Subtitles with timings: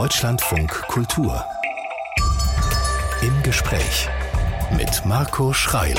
[0.00, 1.44] Deutschlandfunk Kultur.
[3.20, 4.08] Im Gespräch
[4.76, 5.96] mit Marco Schreil.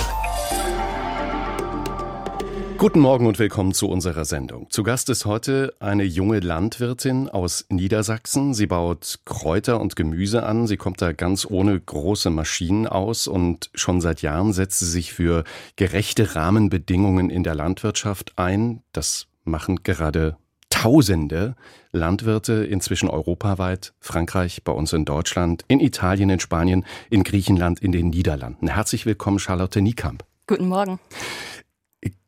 [2.77, 4.69] Guten Morgen und willkommen zu unserer Sendung.
[4.69, 8.53] Zu Gast ist heute eine junge Landwirtin aus Niedersachsen.
[8.53, 10.65] Sie baut Kräuter und Gemüse an.
[10.65, 15.11] Sie kommt da ganz ohne große Maschinen aus und schon seit Jahren setzt sie sich
[15.11, 15.43] für
[15.75, 18.81] gerechte Rahmenbedingungen in der Landwirtschaft ein.
[18.93, 20.37] Das machen gerade
[20.81, 21.55] Tausende
[21.91, 27.91] Landwirte inzwischen europaweit, Frankreich, bei uns in Deutschland, in Italien, in Spanien, in Griechenland, in
[27.91, 28.69] den Niederlanden.
[28.69, 30.23] Herzlich willkommen, Charlotte Niekamp.
[30.47, 30.97] Guten Morgen.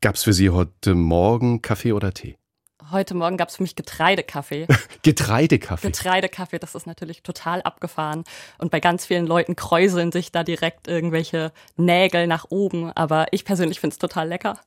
[0.02, 2.36] Gab es für Sie heute Morgen Kaffee oder Tee?
[2.92, 4.66] Heute Morgen gab es für mich Getreidekaffee.
[5.02, 5.86] Getreidekaffee?
[5.86, 8.24] Getreidekaffee, das ist natürlich total abgefahren.
[8.58, 12.92] Und bei ganz vielen Leuten kräuseln sich da direkt irgendwelche Nägel nach oben.
[12.92, 14.58] Aber ich persönlich finde es total lecker.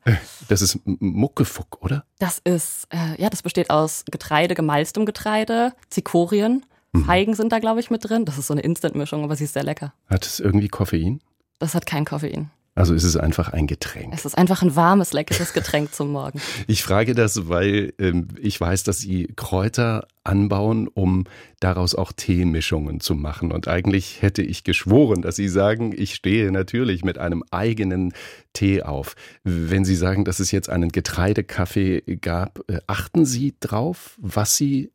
[0.48, 2.04] Das ist Muckefuck, oder?
[2.18, 6.66] Das ist, äh, ja, das besteht aus Getreide, gemalztem Getreide, Zikorien.
[6.94, 7.06] Mhm.
[7.06, 8.26] Feigen sind da, glaube ich, mit drin.
[8.26, 9.94] Das ist so eine Instant-Mischung, aber sie ist sehr lecker.
[10.08, 11.22] Hat es irgendwie Koffein?
[11.60, 12.50] Das hat kein Koffein.
[12.76, 14.14] Also ist es einfach ein Getränk.
[14.14, 16.42] Es ist einfach ein warmes, leckeres Getränk zum Morgen.
[16.68, 21.26] Ich frage das, weil ähm, ich weiß, dass Sie Kräuter anbauen, um
[21.60, 23.52] daraus auch Teemischungen zu machen.
[23.52, 28.14] Und eigentlich hätte ich geschworen, dass Sie sagen, ich stehe natürlich mit einem eigenen
[28.54, 29.16] Tee auf.
[29.44, 34.92] Wenn Sie sagen, dass es jetzt einen Getreidekaffee gab, äh, achten Sie drauf, was Sie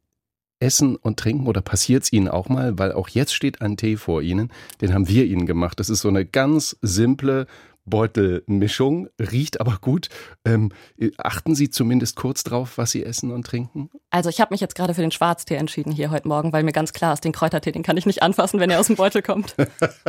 [0.61, 2.79] essen und trinken oder passiert es Ihnen auch mal?
[2.79, 5.81] Weil auch jetzt steht ein Tee vor Ihnen, den haben wir Ihnen gemacht.
[5.81, 7.47] Das ist so eine ganz simple
[7.85, 10.09] Beutelmischung, riecht aber gut.
[10.45, 10.73] Ähm,
[11.17, 13.91] achten Sie zumindest kurz drauf, was Sie essen und trinken?
[14.11, 16.73] Also ich habe mich jetzt gerade für den Schwarztee entschieden hier heute Morgen, weil mir
[16.73, 19.23] ganz klar ist, den Kräutertee, den kann ich nicht anfassen, wenn er aus dem Beutel
[19.23, 19.55] kommt.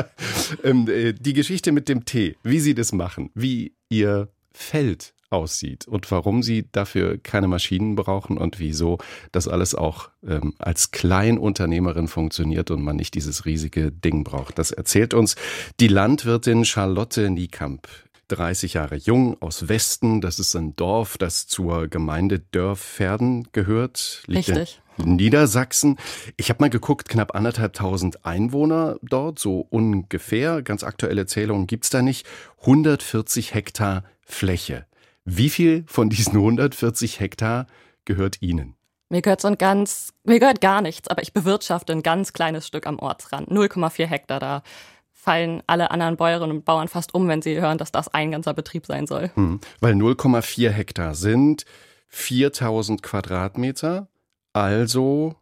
[0.64, 5.88] ähm, äh, die Geschichte mit dem Tee, wie Sie das machen, wie Ihr Feld aussieht
[5.88, 8.98] und warum sie dafür keine Maschinen brauchen und wieso
[9.32, 14.60] das alles auch ähm, als Kleinunternehmerin funktioniert und man nicht dieses riesige Ding braucht.
[14.60, 15.36] Das erzählt uns
[15.80, 17.88] die Landwirtin Charlotte Niekamp.
[18.32, 20.22] 30 Jahre jung aus Westen.
[20.22, 24.24] Das ist ein Dorf, das zur Gemeinde Dörfverden gehört.
[24.28, 24.82] Liegt Richtig.
[24.98, 25.98] In Niedersachsen.
[26.38, 30.62] Ich habe mal geguckt, knapp anderthalbtausend Einwohner dort, so ungefähr.
[30.62, 32.26] Ganz aktuelle Zählungen gibt's da nicht.
[32.62, 34.86] 140 Hektar Fläche.
[35.26, 37.68] Wie viel von diesen 140 Hektar
[38.06, 38.76] gehört Ihnen?
[39.10, 42.66] Mir gehört so ein ganz, mir gehört gar nichts, aber ich bewirtschafte ein ganz kleines
[42.66, 43.50] Stück am Ortsrand.
[43.50, 44.40] 0,4 Hektar.
[44.40, 44.64] Da
[45.12, 48.54] fallen alle anderen Bäuerinnen und Bauern fast um, wenn sie hören, dass das ein ganzer
[48.54, 49.30] Betrieb sein soll.
[49.36, 51.66] Hm, weil 0,4 Hektar sind
[52.08, 54.08] 4000 Quadratmeter,
[54.54, 55.36] also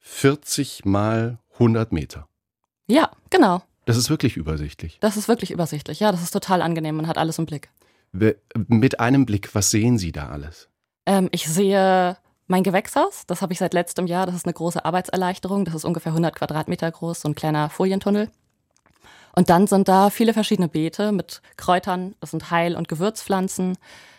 [0.00, 2.26] 40 mal 100 Meter.
[2.86, 3.62] Ja, genau.
[3.86, 4.98] Das ist wirklich übersichtlich.
[5.00, 6.00] Das ist wirklich übersichtlich.
[6.00, 6.96] Ja, das ist total angenehm.
[6.96, 7.68] Man hat alles im Blick.
[8.14, 10.68] Mit einem Blick, was sehen Sie da alles?
[11.04, 12.16] Ähm, ich sehe
[12.46, 13.24] mein Gewächshaus.
[13.26, 14.26] Das habe ich seit letztem Jahr.
[14.26, 15.64] Das ist eine große Arbeitserleichterung.
[15.64, 18.30] Das ist ungefähr 100 Quadratmeter groß, so ein kleiner Folientunnel.
[19.34, 22.14] Und dann sind da viele verschiedene Beete mit Kräutern.
[22.20, 23.76] Das sind Heil- und Gewürzpflanzen.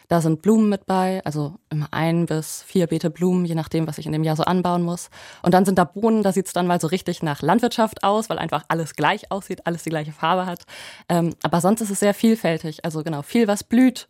[0.07, 3.97] Da sind Blumen mit bei, also immer ein bis vier Beete Blumen, je nachdem, was
[3.97, 5.09] ich in dem Jahr so anbauen muss.
[5.41, 8.29] Und dann sind da Bohnen, da sieht es dann mal so richtig nach Landwirtschaft aus,
[8.29, 10.65] weil einfach alles gleich aussieht, alles die gleiche Farbe hat.
[11.09, 12.85] Ähm, aber sonst ist es sehr vielfältig.
[12.85, 14.07] Also genau, viel, was blüht,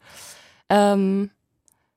[0.70, 1.32] ähm,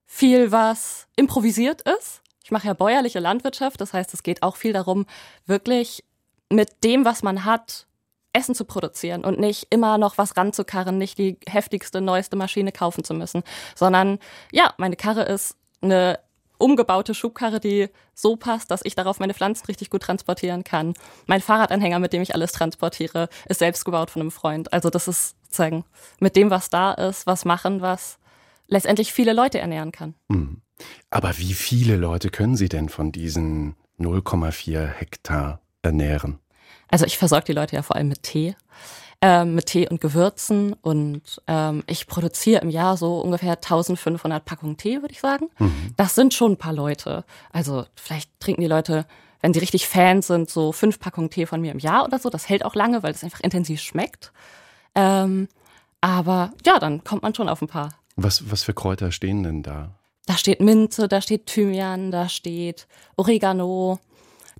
[0.07, 2.23] viel, was improvisiert ist.
[2.45, 5.07] Ich mache ja bäuerliche Landwirtschaft, das heißt, es geht auch viel darum,
[5.45, 6.05] wirklich
[6.51, 7.88] mit dem, was man hat,
[8.33, 13.05] Essen zu produzieren und nicht immer noch was ranzukarren, nicht die heftigste, neueste Maschine kaufen
[13.05, 13.43] zu müssen,
[13.75, 14.19] sondern
[14.53, 16.19] ja, meine Karre ist eine
[16.59, 20.95] umgebaute Schubkarre, die so passt, dass ich darauf meine Pflanzen richtig gut transportieren kann.
[21.27, 24.73] Mein Fahrradanhänger, mit dem ich alles transportiere, ist selbst gebaut von einem Freund.
[24.73, 25.85] Also das ist sozusagen
[26.19, 28.19] mit dem, was da ist, was machen, was
[28.67, 30.15] letztendlich viele Leute ernähren kann.
[30.29, 30.63] Mhm.
[31.11, 36.39] Aber wie viele Leute können Sie denn von diesen 0,4 Hektar ernähren?
[36.91, 38.57] Also ich versorge die Leute ja vor allem mit Tee,
[39.21, 44.77] ähm, mit Tee und Gewürzen und ähm, ich produziere im Jahr so ungefähr 1500 Packungen
[44.77, 45.51] Tee, würde ich sagen.
[45.59, 45.95] Mhm.
[45.97, 47.25] Das sind schon ein paar Leute.
[47.53, 49.07] Also vielleicht trinken die Leute,
[49.41, 52.31] wenn sie richtig Fans sind, so fünf Packungen Tee von mir im Jahr oder so.
[52.31, 54.33] Das hält auch lange, weil es einfach intensiv schmeckt.
[54.95, 55.49] Ähm,
[56.01, 57.91] aber ja, dann kommt man schon auf ein paar.
[58.17, 59.95] Was, was für Kräuter stehen denn da?
[60.27, 62.87] Da steht Minze, da steht Thymian, da steht
[63.17, 63.99] Oregano,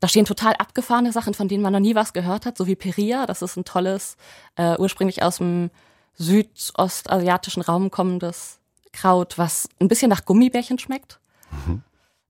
[0.01, 2.77] da stehen total abgefahrene Sachen, von denen man noch nie was gehört hat, so wie
[2.77, 3.27] Peria.
[3.27, 4.17] Das ist ein tolles,
[4.57, 5.71] äh, ursprünglich aus dem
[6.15, 8.59] südostasiatischen Raum kommendes
[8.93, 11.21] Kraut, was ein bisschen nach Gummibärchen schmeckt.
[11.51, 11.83] Mhm.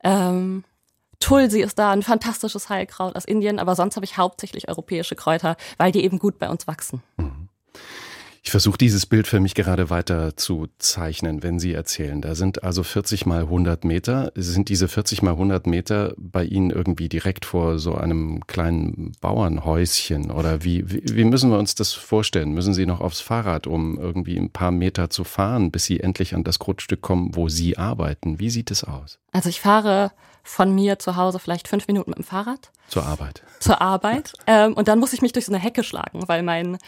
[0.04, 0.64] Ähm,
[1.20, 5.56] Tulsi ist da ein fantastisches Heilkraut aus Indien, aber sonst habe ich hauptsächlich europäische Kräuter,
[5.76, 7.02] weil die eben gut bei uns wachsen.
[7.16, 7.48] Mhm.
[8.42, 12.20] Ich versuche dieses Bild für mich gerade weiter zu zeichnen, wenn Sie erzählen.
[12.22, 14.32] Da sind also 40 mal 100 Meter.
[14.34, 20.30] Sind diese 40 mal 100 Meter bei Ihnen irgendwie direkt vor so einem kleinen Bauernhäuschen?
[20.30, 22.52] Oder wie, wie, wie müssen wir uns das vorstellen?
[22.52, 26.34] Müssen Sie noch aufs Fahrrad, um irgendwie ein paar Meter zu fahren, bis Sie endlich
[26.34, 28.38] an das Grundstück kommen, wo Sie arbeiten?
[28.38, 29.18] Wie sieht es aus?
[29.32, 30.12] Also ich fahre
[30.42, 32.70] von mir zu Hause vielleicht fünf Minuten mit dem Fahrrad.
[32.88, 33.42] Zur Arbeit.
[33.60, 34.32] Zur Arbeit.
[34.46, 36.78] ähm, und dann muss ich mich durch so eine Hecke schlagen, weil mein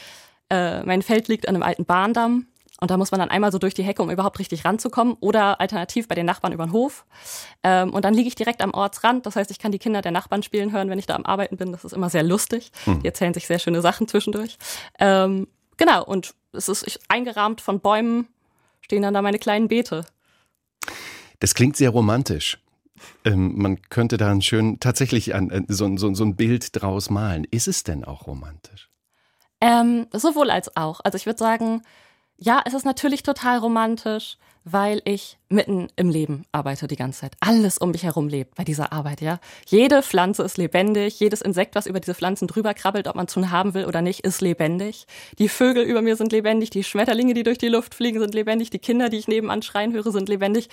[0.51, 2.47] äh, mein Feld liegt an einem alten Bahndamm
[2.81, 5.61] und da muss man dann einmal so durch die Hecke, um überhaupt richtig ranzukommen oder
[5.61, 7.05] alternativ bei den Nachbarn über den Hof.
[7.63, 9.27] Ähm, und dann liege ich direkt am Ortsrand.
[9.27, 11.59] Das heißt, ich kann die Kinder der Nachbarn spielen hören, wenn ich da am Arbeiten
[11.59, 11.73] bin.
[11.73, 12.73] Das ist immer sehr lustig.
[12.87, 13.01] Mhm.
[13.03, 14.57] Die erzählen sich sehr schöne Sachen zwischendurch.
[14.99, 18.29] Ähm, genau, und es ist eingerahmt von Bäumen,
[18.81, 20.07] stehen dann da meine kleinen Beete.
[21.39, 22.59] Das klingt sehr romantisch.
[23.27, 27.45] Ähm, man könnte da ein schön, tatsächlich ein, so, so, so ein Bild draus malen.
[27.51, 28.90] Ist es denn auch romantisch?
[29.61, 31.01] Ähm, sowohl als auch.
[31.05, 31.83] Also ich würde sagen,
[32.37, 37.33] ja, es ist natürlich total romantisch, weil ich mitten im Leben arbeite die ganze Zeit.
[37.41, 39.41] Alles um mich herum lebt bei dieser Arbeit, ja.
[39.67, 43.33] Jede Pflanze ist lebendig, jedes Insekt, was über diese Pflanzen drüber krabbelt, ob man es
[43.33, 45.07] schon haben will oder nicht, ist lebendig.
[45.39, 48.71] Die Vögel über mir sind lebendig, die Schmetterlinge, die durch die Luft fliegen, sind lebendig,
[48.71, 50.69] die Kinder, die ich nebenan schreien höre, sind lebendig.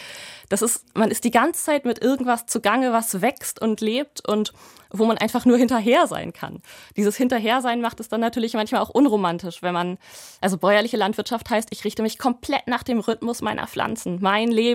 [0.49, 4.53] Das ist, man ist die ganze Zeit mit irgendwas zugange, was wächst und lebt und
[4.91, 6.61] wo man einfach nur hinterher sein kann.
[6.95, 9.97] Dieses Hinterhersein macht es dann natürlich manchmal auch unromantisch, wenn man,
[10.39, 14.19] also bäuerliche Landwirtschaft heißt, ich richte mich komplett nach dem Rhythmus meiner Pflanzen.
[14.21, 14.66] Mein Leben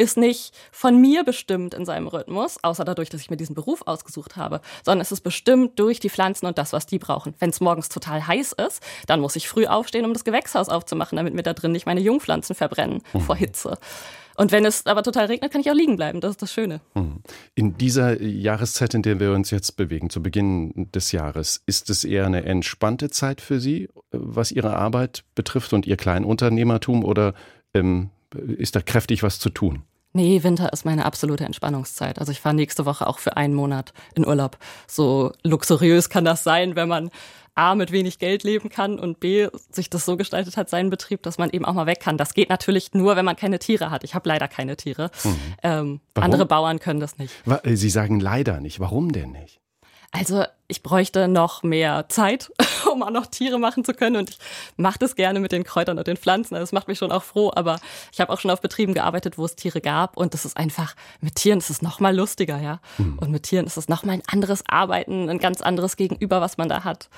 [0.00, 3.82] ist nicht von mir bestimmt in seinem Rhythmus, außer dadurch, dass ich mir diesen Beruf
[3.86, 7.34] ausgesucht habe, sondern es ist bestimmt durch die Pflanzen und das, was die brauchen.
[7.38, 11.16] Wenn es morgens total heiß ist, dann muss ich früh aufstehen, um das Gewächshaus aufzumachen,
[11.16, 13.20] damit mir da drin nicht meine Jungpflanzen verbrennen mhm.
[13.20, 13.78] vor Hitze.
[14.36, 16.22] Und wenn es aber total regnet, kann ich auch liegen bleiben.
[16.22, 16.80] Das ist das Schöne.
[16.94, 17.22] Hm.
[17.54, 22.04] In dieser Jahreszeit, in der wir uns jetzt bewegen, zu Beginn des Jahres, ist es
[22.04, 27.34] eher eine entspannte Zeit für Sie, was Ihre Arbeit betrifft und Ihr Kleinunternehmertum oder
[27.74, 29.82] ähm, ist da kräftig was zu tun?
[30.12, 32.18] Nee, Winter ist meine absolute Entspannungszeit.
[32.18, 34.58] Also ich fahre nächste Woche auch für einen Monat in Urlaub.
[34.88, 37.10] So luxuriös kann das sein, wenn man
[37.54, 41.22] A, mit wenig Geld leben kann und B, sich das so gestaltet hat, seinen Betrieb,
[41.22, 42.16] dass man eben auch mal weg kann.
[42.16, 44.02] Das geht natürlich nur, wenn man keine Tiere hat.
[44.02, 45.10] Ich habe leider keine Tiere.
[45.22, 45.36] Mhm.
[45.62, 47.34] Ähm, andere Bauern können das nicht.
[47.46, 48.80] Äh, Sie sagen leider nicht.
[48.80, 49.60] Warum denn nicht?
[50.12, 52.50] Also ich bräuchte noch mehr Zeit,
[52.92, 54.16] um auch noch Tiere machen zu können.
[54.16, 54.38] Und ich
[54.76, 56.54] mache das gerne mit den Kräutern und den Pflanzen.
[56.54, 57.52] Also das macht mich schon auch froh.
[57.54, 57.78] Aber
[58.12, 60.16] ich habe auch schon auf Betrieben gearbeitet, wo es Tiere gab.
[60.16, 62.80] Und das ist einfach, mit Tieren ist es noch mal lustiger, ja.
[62.98, 63.18] Mhm.
[63.18, 66.58] Und mit Tieren ist es noch mal ein anderes Arbeiten, ein ganz anderes Gegenüber, was
[66.58, 67.08] man da hat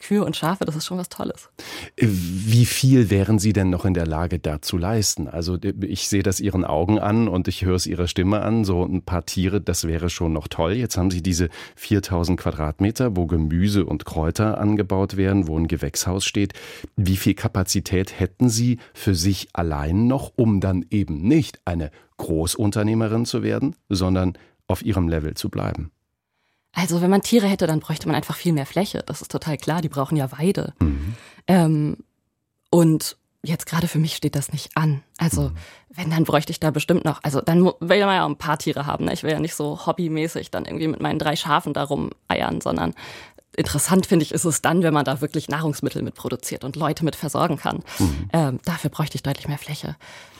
[0.00, 1.48] Kühe und Schafe, das ist schon was Tolles.
[1.96, 5.28] Wie viel wären Sie denn noch in der Lage, da zu leisten?
[5.28, 8.64] Also ich sehe das Ihren Augen an und ich höre es Ihrer Stimme an.
[8.64, 10.72] So ein paar Tiere, das wäre schon noch toll.
[10.72, 16.24] Jetzt haben Sie diese 4000 Quadratmeter, wo Gemüse und Kräuter angebaut werden, wo ein Gewächshaus
[16.24, 16.52] steht.
[16.96, 23.24] Wie viel Kapazität hätten Sie für sich allein noch, um dann eben nicht eine Großunternehmerin
[23.24, 25.90] zu werden, sondern auf Ihrem Level zu bleiben?
[26.72, 29.02] Also wenn man Tiere hätte, dann bräuchte man einfach viel mehr Fläche.
[29.06, 29.82] Das ist total klar.
[29.82, 30.74] Die brauchen ja Weide.
[30.80, 31.14] Mhm.
[31.46, 31.96] Ähm,
[32.70, 35.02] und jetzt gerade für mich steht das nicht an.
[35.18, 35.50] Also
[35.88, 38.58] wenn, dann bräuchte ich da bestimmt noch, also dann will man ja auch ein paar
[38.58, 39.06] Tiere haben.
[39.06, 39.12] Ne?
[39.12, 42.94] Ich will ja nicht so hobbymäßig dann irgendwie mit meinen drei Schafen darum eiern, sondern
[43.56, 47.04] interessant finde ich ist es dann, wenn man da wirklich Nahrungsmittel mit produziert und Leute
[47.04, 47.82] mit versorgen kann.
[47.98, 48.28] Mhm.
[48.32, 49.96] Ähm, dafür bräuchte ich deutlich mehr Fläche.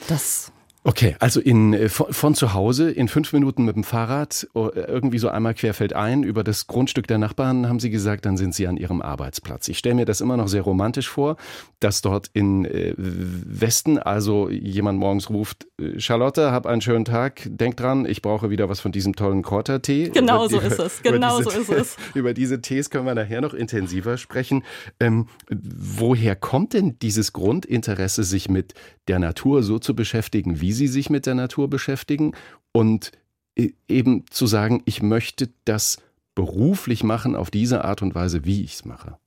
[0.07, 4.49] Das Okay, also in, äh, von, von, zu Hause in fünf Minuten mit dem Fahrrad
[4.55, 8.55] oh, irgendwie so einmal querfeldein über das Grundstück der Nachbarn, haben Sie gesagt, dann sind
[8.55, 9.69] Sie an Ihrem Arbeitsplatz.
[9.69, 11.37] Ich stelle mir das immer noch sehr romantisch vor,
[11.81, 17.43] dass dort in äh, Westen also jemand morgens ruft, äh, Charlotte, hab einen schönen Tag,
[17.45, 20.09] denk dran, ich brauche wieder was von diesem tollen Kräutertee.
[20.09, 21.97] Genau so ist es, genau so ist es.
[22.15, 24.65] Über diese Tees können wir nachher noch intensiver sprechen.
[24.99, 28.73] Ähm, woher kommt denn dieses Grundinteresse, sich mit
[29.09, 32.33] der Natur so zu beschäftigen, wie Sie sich mit der Natur beschäftigen
[32.73, 33.13] und
[33.57, 35.99] e, eben zu sagen, ich möchte das
[36.35, 39.19] beruflich machen auf diese Art und Weise, wie ich es mache?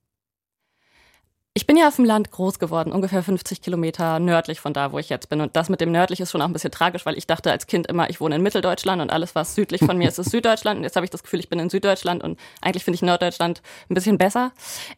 [1.55, 4.97] Ich bin ja auf dem Land groß geworden, ungefähr 50 Kilometer nördlich von da, wo
[4.97, 5.39] ich jetzt bin.
[5.39, 7.67] Und das mit dem nördlich ist schon auch ein bisschen tragisch, weil ich dachte als
[7.67, 10.79] Kind immer, ich wohne in Mitteldeutschland und alles, was südlich von mir ist, ist Süddeutschland.
[10.79, 13.61] Und jetzt habe ich das Gefühl, ich bin in Süddeutschland und eigentlich finde ich Norddeutschland
[13.87, 14.51] ein bisschen besser.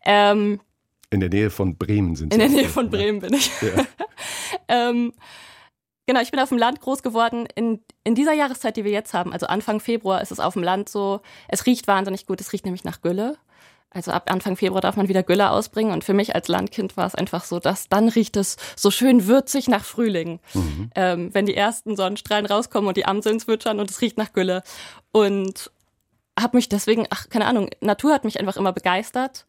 [0.06, 0.62] Ähm,
[1.10, 2.40] in der Nähe von Bremen sind Sie.
[2.40, 3.52] In der Nähe von Bremen bin ich.
[3.62, 3.86] Ja.
[4.90, 5.12] ähm,
[6.06, 7.48] genau, ich bin auf dem Land groß geworden.
[7.56, 10.64] In, in dieser Jahreszeit, die wir jetzt haben, also Anfang Februar, ist es auf dem
[10.64, 12.42] Land so, es riecht wahnsinnig gut.
[12.42, 13.38] Es riecht nämlich nach Gülle.
[13.90, 15.94] Also ab Anfang Februar darf man wieder Gülle ausbringen.
[15.94, 19.26] Und für mich als Landkind war es einfach so, dass dann riecht es so schön
[19.26, 20.40] würzig nach Frühling.
[20.54, 20.90] Mhm.
[20.96, 24.64] Ähm, wenn die ersten Sonnenstrahlen rauskommen und die Amseln zwitschern und es riecht nach Gülle.
[25.14, 25.72] Und
[26.38, 29.46] habe mich deswegen, ach, keine Ahnung, Natur hat mich einfach immer begeistert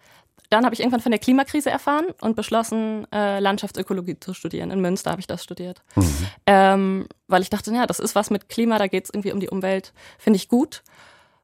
[0.50, 4.70] dann habe ich irgendwann von der Klimakrise erfahren und beschlossen, äh, Landschaftsökologie zu studieren.
[4.70, 5.82] In Münster habe ich das studiert.
[5.94, 6.26] Mhm.
[6.46, 9.40] Ähm, weil ich dachte, ja, das ist was mit Klima, da geht es irgendwie um
[9.40, 10.82] die Umwelt, finde ich gut.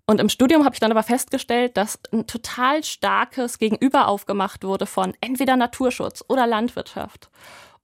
[0.06, 4.86] Und im Studium habe ich dann aber festgestellt, dass ein total starkes Gegenüber aufgemacht wurde
[4.86, 7.30] von entweder Naturschutz oder Landwirtschaft.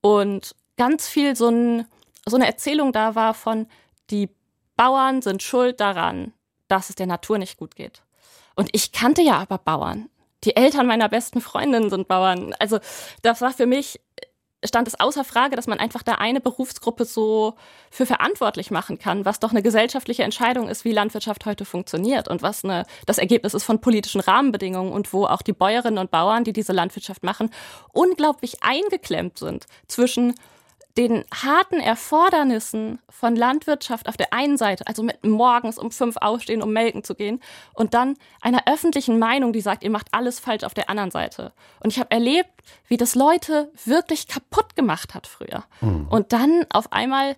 [0.01, 1.87] Und ganz viel so, ein,
[2.27, 3.67] so eine Erzählung da war von,
[4.11, 4.31] die
[4.77, 6.33] Bauern sind schuld daran,
[6.69, 8.03] dass es der Natur nicht gut geht.
[8.55, 10.09] Und ich kannte ja aber Bauern.
[10.45, 12.54] Die Eltern meiner besten Freundin sind Bauern.
[12.59, 12.78] Also
[13.23, 14.00] das war für mich
[14.64, 17.54] stand es außer Frage, dass man einfach da eine Berufsgruppe so
[17.90, 22.42] für verantwortlich machen kann, was doch eine gesellschaftliche Entscheidung ist, wie Landwirtschaft heute funktioniert und
[22.42, 26.45] was eine, das Ergebnis ist von politischen Rahmenbedingungen und wo auch die Bäuerinnen und Bauern,
[26.45, 27.50] die diese Landwirtschaft machen,
[27.92, 30.35] unglaublich eingeklemmt sind zwischen
[30.99, 36.61] den harten Erfordernissen von Landwirtschaft auf der einen Seite, also mit morgens um fünf aufstehen,
[36.61, 37.40] um melken zu gehen,
[37.73, 41.52] und dann einer öffentlichen Meinung, die sagt, ihr macht alles falsch auf der anderen Seite.
[41.78, 42.50] Und ich habe erlebt,
[42.88, 45.62] wie das Leute wirklich kaputt gemacht hat früher.
[45.81, 46.09] Mhm.
[46.11, 47.37] Und dann auf einmal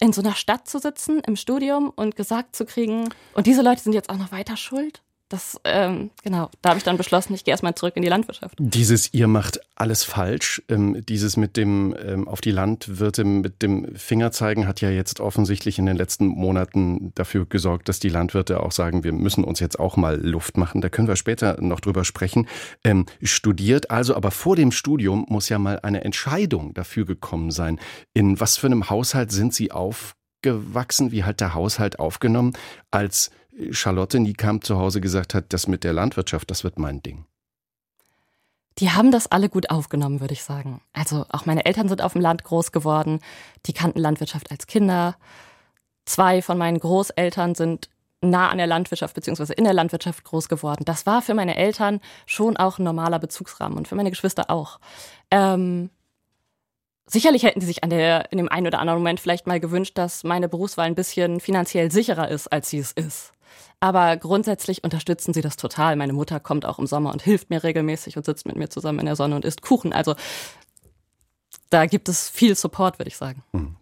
[0.00, 3.80] in so einer Stadt zu sitzen im Studium und gesagt zu kriegen, und diese Leute
[3.80, 7.44] sind jetzt auch noch weiter schuld das, ähm, genau, da habe ich dann beschlossen, ich
[7.44, 8.56] gehe erstmal zurück in die Landwirtschaft.
[8.58, 13.94] Dieses ihr macht alles falsch, ähm, dieses mit dem ähm, auf die Landwirte mit dem
[13.94, 18.60] Finger zeigen, hat ja jetzt offensichtlich in den letzten Monaten dafür gesorgt, dass die Landwirte
[18.60, 20.80] auch sagen, wir müssen uns jetzt auch mal Luft machen.
[20.80, 22.48] Da können wir später noch drüber sprechen.
[22.82, 27.78] Ähm, studiert also, aber vor dem Studium muss ja mal eine Entscheidung dafür gekommen sein.
[28.14, 31.12] In was für einem Haushalt sind Sie aufgewachsen?
[31.12, 32.54] Wie hat der Haushalt aufgenommen,
[32.90, 33.30] als
[33.70, 37.24] Charlotte Niekamp zu Hause gesagt hat, das mit der Landwirtschaft, das wird mein Ding?
[38.78, 40.80] Die haben das alle gut aufgenommen, würde ich sagen.
[40.92, 43.18] Also auch meine Eltern sind auf dem Land groß geworden.
[43.66, 45.16] Die kannten Landwirtschaft als Kinder.
[46.04, 47.88] Zwei von meinen Großeltern sind
[48.20, 49.52] nah an der Landwirtschaft bzw.
[49.54, 50.84] in der Landwirtschaft groß geworden.
[50.84, 54.78] Das war für meine Eltern schon auch ein normaler Bezugsrahmen und für meine Geschwister auch.
[55.30, 55.90] Ähm,
[57.06, 59.98] sicherlich hätten sie sich an der, in dem einen oder anderen Moment vielleicht mal gewünscht,
[59.98, 63.32] dass meine Berufswahl ein bisschen finanziell sicherer ist, als sie es ist.
[63.80, 65.94] Aber grundsätzlich unterstützen sie das total.
[65.96, 68.98] Meine Mutter kommt auch im Sommer und hilft mir regelmäßig und sitzt mit mir zusammen
[69.00, 69.92] in der Sonne und isst Kuchen.
[69.92, 70.16] Also
[71.70, 73.44] da gibt es viel Support, würde ich sagen.
[73.52, 73.76] Mhm.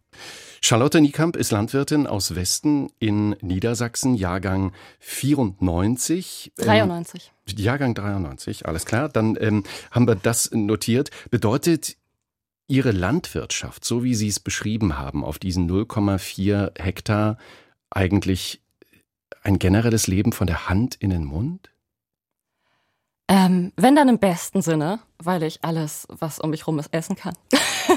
[0.61, 6.53] Charlotte Niekamp ist Landwirtin aus Westen in Niedersachsen, Jahrgang 94.
[6.57, 7.33] 93.
[7.49, 9.09] Ähm, Jahrgang 93, alles klar.
[9.09, 11.11] Dann ähm, haben wir das notiert.
[11.31, 11.97] Bedeutet
[12.69, 17.39] Ihre Landwirtschaft, so wie Sie es beschrieben haben, auf diesen 0,4 Hektar
[17.91, 18.61] eigentlich
[19.43, 21.71] ein generelles Leben von der Hand in den Mund?
[23.29, 27.17] Ähm, wenn dann im besten Sinne, weil ich alles, was um mich rum ist, essen
[27.17, 27.35] kann.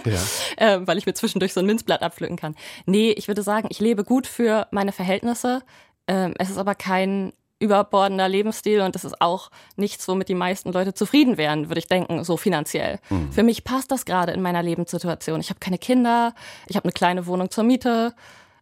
[0.06, 0.20] Ja.
[0.58, 2.56] ähm, weil ich mir zwischendurch so ein Minzblatt abpflücken kann.
[2.86, 5.62] Nee, ich würde sagen, ich lebe gut für meine Verhältnisse.
[6.08, 10.72] Ähm, es ist aber kein überbordender Lebensstil und das ist auch nichts, womit die meisten
[10.72, 13.00] Leute zufrieden wären, würde ich denken, so finanziell.
[13.10, 13.32] Mhm.
[13.32, 15.42] Für mich passt das gerade in meiner Lebenssituation.
[15.42, 16.34] Ich habe keine Kinder,
[16.68, 18.16] ich habe eine kleine Wohnung zur Miete.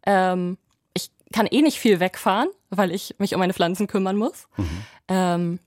[0.06, 0.58] Ähm,
[1.34, 4.48] kann eh nicht viel wegfahren, weil ich mich um meine Pflanzen kümmern muss.
[4.58, 4.84] Mhm.
[5.08, 5.60] Ähm,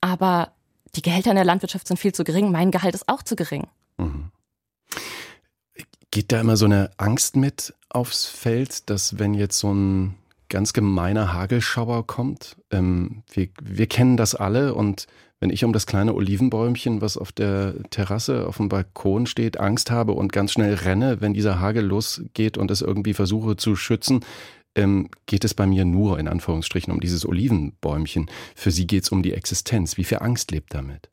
[0.00, 0.52] aber
[0.94, 2.50] die Gehälter in der Landwirtschaft sind viel zu gering.
[2.50, 3.66] Mein Gehalt ist auch zu gering.
[3.96, 4.30] Mhm.
[6.10, 10.14] Geht da immer so eine Angst mit aufs Feld, dass wenn jetzt so ein
[10.48, 15.06] ganz gemeiner Hagelschauer kommt, ähm, wir, wir kennen das alle und
[15.40, 19.90] wenn ich um das kleine Olivenbäumchen, was auf der Terrasse auf dem Balkon steht, Angst
[19.90, 24.24] habe und ganz schnell renne, wenn dieser Hagel losgeht und es irgendwie versuche zu schützen,
[24.76, 28.30] ähm, geht es bei mir nur in Anführungsstrichen um dieses Olivenbäumchen.
[28.54, 29.96] Für sie geht es um die Existenz.
[29.96, 31.10] Wie viel Angst lebt damit?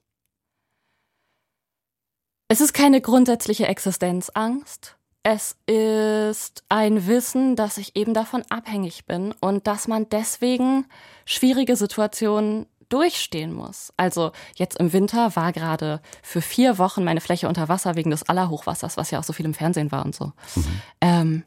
[2.48, 4.98] Es ist keine grundsätzliche Existenzangst.
[5.24, 10.86] Es ist ein Wissen, dass ich eben davon abhängig bin und dass man deswegen
[11.26, 13.92] schwierige Situationen durchstehen muss.
[13.98, 18.30] Also jetzt im Winter war gerade für vier Wochen meine Fläche unter Wasser wegen des
[18.30, 20.34] Allerhochwassers, was ja auch so viel im Fernsehen war und so.
[20.56, 20.82] Mhm.
[21.02, 21.44] Ähm,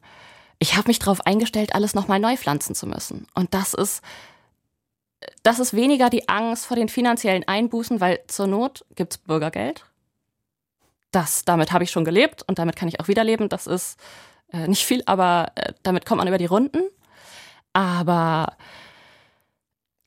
[0.58, 3.26] ich habe mich darauf eingestellt, alles nochmal neu pflanzen zu müssen.
[3.34, 4.02] Und das ist,
[5.42, 9.84] das ist weniger die Angst vor den finanziellen Einbußen, weil zur Not gibt's Bürgergeld.
[11.10, 13.48] Das, damit habe ich schon gelebt und damit kann ich auch wieder leben.
[13.48, 13.98] Das ist
[14.52, 16.82] äh, nicht viel, aber äh, damit kommt man über die Runden.
[17.72, 18.56] Aber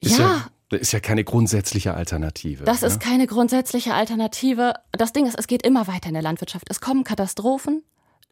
[0.01, 2.63] ist ja, ja das ist ja keine grundsätzliche Alternative.
[2.63, 2.87] Das ne?
[2.87, 4.73] ist keine grundsätzliche Alternative.
[4.91, 6.67] Das Ding ist, es geht immer weiter in der Landwirtschaft.
[6.69, 7.83] Es kommen Katastrophen,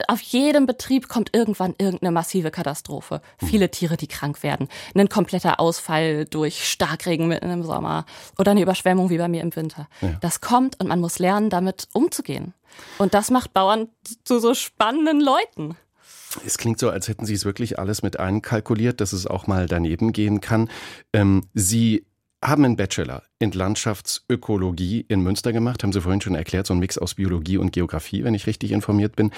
[0.07, 3.21] auf jedem Betrieb kommt irgendwann irgendeine massive Katastrophe.
[3.39, 3.47] Hm.
[3.47, 4.67] Viele Tiere, die krank werden.
[4.95, 8.05] Ein kompletter Ausfall durch Starkregen mitten im Sommer
[8.37, 9.87] oder eine Überschwemmung wie bei mir im Winter.
[10.01, 10.17] Ja.
[10.21, 12.53] Das kommt und man muss lernen, damit umzugehen.
[12.97, 13.89] Und das macht Bauern
[14.23, 15.75] zu so spannenden Leuten.
[16.45, 19.65] Es klingt so, als hätten Sie es wirklich alles mit einkalkuliert, dass es auch mal
[19.65, 20.69] daneben gehen kann.
[21.11, 22.05] Ähm, Sie
[22.43, 26.79] haben einen Bachelor in Landschaftsökologie in Münster gemacht, haben Sie vorhin schon erklärt, so ein
[26.79, 29.31] Mix aus Biologie und Geografie, wenn ich richtig informiert bin.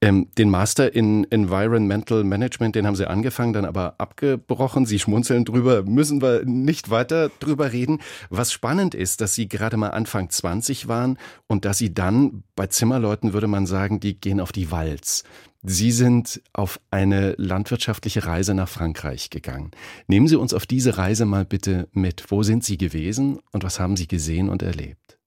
[0.00, 4.86] Ähm, den Master in Environmental Management, den haben Sie angefangen, dann aber abgebrochen.
[4.86, 8.00] Sie schmunzeln drüber, müssen wir nicht weiter drüber reden.
[8.30, 12.66] Was spannend ist, dass Sie gerade mal Anfang 20 waren und dass Sie dann, bei
[12.66, 15.24] Zimmerleuten würde man sagen, die gehen auf die Walz.
[15.62, 19.72] Sie sind auf eine landwirtschaftliche Reise nach Frankreich gegangen.
[20.06, 22.30] Nehmen Sie uns auf diese Reise mal bitte mit.
[22.30, 25.18] Wo sind Sie gewesen und was haben Sie gesehen und erlebt?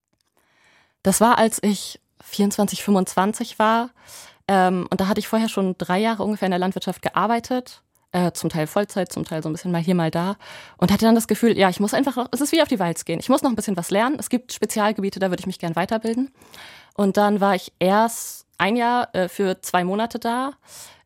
[1.04, 3.90] Das war, als ich 24, 25 war.
[4.48, 7.82] Ähm, und da hatte ich vorher schon drei Jahre ungefähr in der Landwirtschaft gearbeitet.
[8.14, 10.38] Äh, zum Teil Vollzeit, zum Teil so ein bisschen mal hier, mal da.
[10.78, 13.06] Und hatte dann das Gefühl, ja, ich muss einfach, es ist wie auf die Walz
[13.06, 13.20] gehen.
[13.20, 14.18] Ich muss noch ein bisschen was lernen.
[14.20, 16.30] Es gibt Spezialgebiete, da würde ich mich gern weiterbilden.
[16.94, 20.52] Und dann war ich erst ein Jahr äh, für zwei Monate da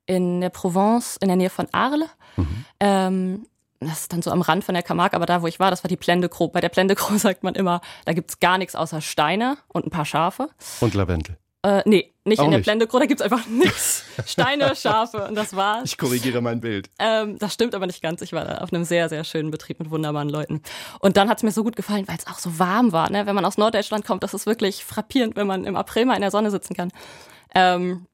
[0.06, 2.10] in der Provence in der Nähe von Arles.
[2.36, 2.66] Mhm.
[2.80, 3.46] Ähm,
[3.80, 5.84] das ist dann so am Rand von der Camargue, aber da, wo ich war, das
[5.84, 6.50] war die Plendekro.
[6.50, 9.90] Bei der Plendekro sagt man immer, da gibt es gar nichts außer Steine und ein
[9.90, 10.50] paar Schafe.
[10.82, 11.38] Und Lavendel.
[11.64, 12.94] Äh, nee, nicht Auch in der nicht.
[12.94, 14.04] Da gibt es einfach nichts.
[14.28, 15.84] Steine, Schafe und das war's.
[15.86, 16.90] Ich korrigiere mein Bild.
[17.00, 18.22] Ähm, das stimmt aber nicht ganz.
[18.22, 20.62] Ich war da auf einem sehr, sehr schönen Betrieb mit wunderbaren Leuten.
[21.00, 23.10] Und dann hat es mir so gut gefallen, weil es auch so warm war.
[23.10, 23.26] Ne?
[23.26, 26.22] Wenn man aus Norddeutschland kommt, das ist wirklich frappierend, wenn man im April mal in
[26.22, 26.92] der Sonne sitzen kann
[27.54, 28.08] ähm,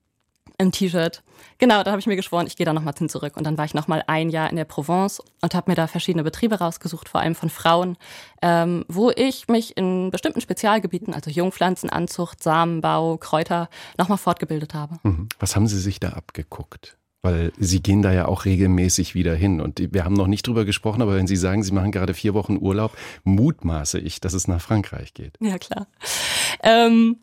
[0.57, 1.23] im T-Shirt.
[1.57, 3.35] Genau, da habe ich mir geschworen, ich gehe da nochmal hin zurück.
[3.35, 6.23] Und dann war ich nochmal ein Jahr in der Provence und habe mir da verschiedene
[6.23, 7.97] Betriebe rausgesucht, vor allem von Frauen,
[8.41, 14.99] ähm, wo ich mich in bestimmten Spezialgebieten, also Jungpflanzenanzucht, Samenbau, Kräuter, nochmal fortgebildet habe.
[15.03, 15.29] Mhm.
[15.39, 16.97] Was haben Sie sich da abgeguckt?
[17.23, 19.61] Weil Sie gehen da ja auch regelmäßig wieder hin.
[19.61, 22.33] Und wir haben noch nicht drüber gesprochen, aber wenn Sie sagen, Sie machen gerade vier
[22.33, 25.37] Wochen Urlaub, mutmaße ich, dass es nach Frankreich geht.
[25.39, 25.85] Ja, klar.
[26.63, 27.17] Ähm,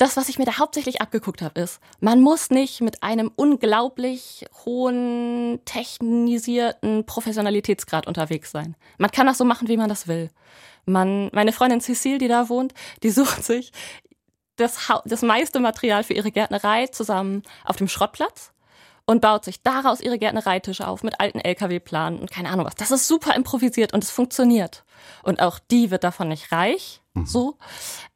[0.00, 4.46] das, was ich mir da hauptsächlich abgeguckt habe, ist, man muss nicht mit einem unglaublich
[4.64, 8.76] hohen, technisierten Professionalitätsgrad unterwegs sein.
[8.96, 10.30] Man kann das so machen, wie man das will.
[10.86, 13.72] Man, meine Freundin Cecile, die da wohnt, die sucht sich
[14.56, 18.52] das, das meiste Material für ihre Gärtnerei zusammen auf dem Schrottplatz
[19.04, 22.74] und baut sich daraus ihre Gärtnereitische auf mit alten LKW-Planen und keine Ahnung was.
[22.74, 24.84] Das ist super improvisiert und es funktioniert.
[25.22, 27.26] Und auch die wird davon nicht reich, mhm.
[27.26, 27.58] so.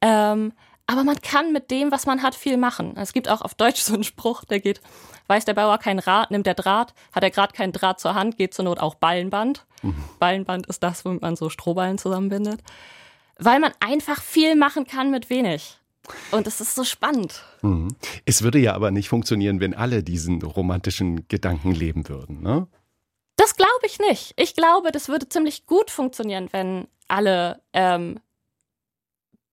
[0.00, 0.52] Ähm,
[0.86, 2.96] aber man kann mit dem, was man hat, viel machen.
[2.96, 4.80] Es gibt auch auf Deutsch so einen Spruch, der geht,
[5.28, 8.36] weiß der Bauer kein Rad, nimmt der Draht, hat er gerade keinen Draht zur Hand,
[8.36, 9.66] geht zur Not auch Ballenband.
[9.82, 10.04] Mhm.
[10.18, 12.60] Ballenband ist das, womit man so Strohballen zusammenbindet.
[13.38, 15.78] Weil man einfach viel machen kann mit wenig.
[16.30, 17.42] Und es ist so spannend.
[17.62, 17.96] Mhm.
[18.26, 22.66] Es würde ja aber nicht funktionieren, wenn alle diesen romantischen Gedanken leben würden, ne?
[23.36, 24.32] Das glaube ich nicht.
[24.36, 28.20] Ich glaube, das würde ziemlich gut funktionieren, wenn alle ähm,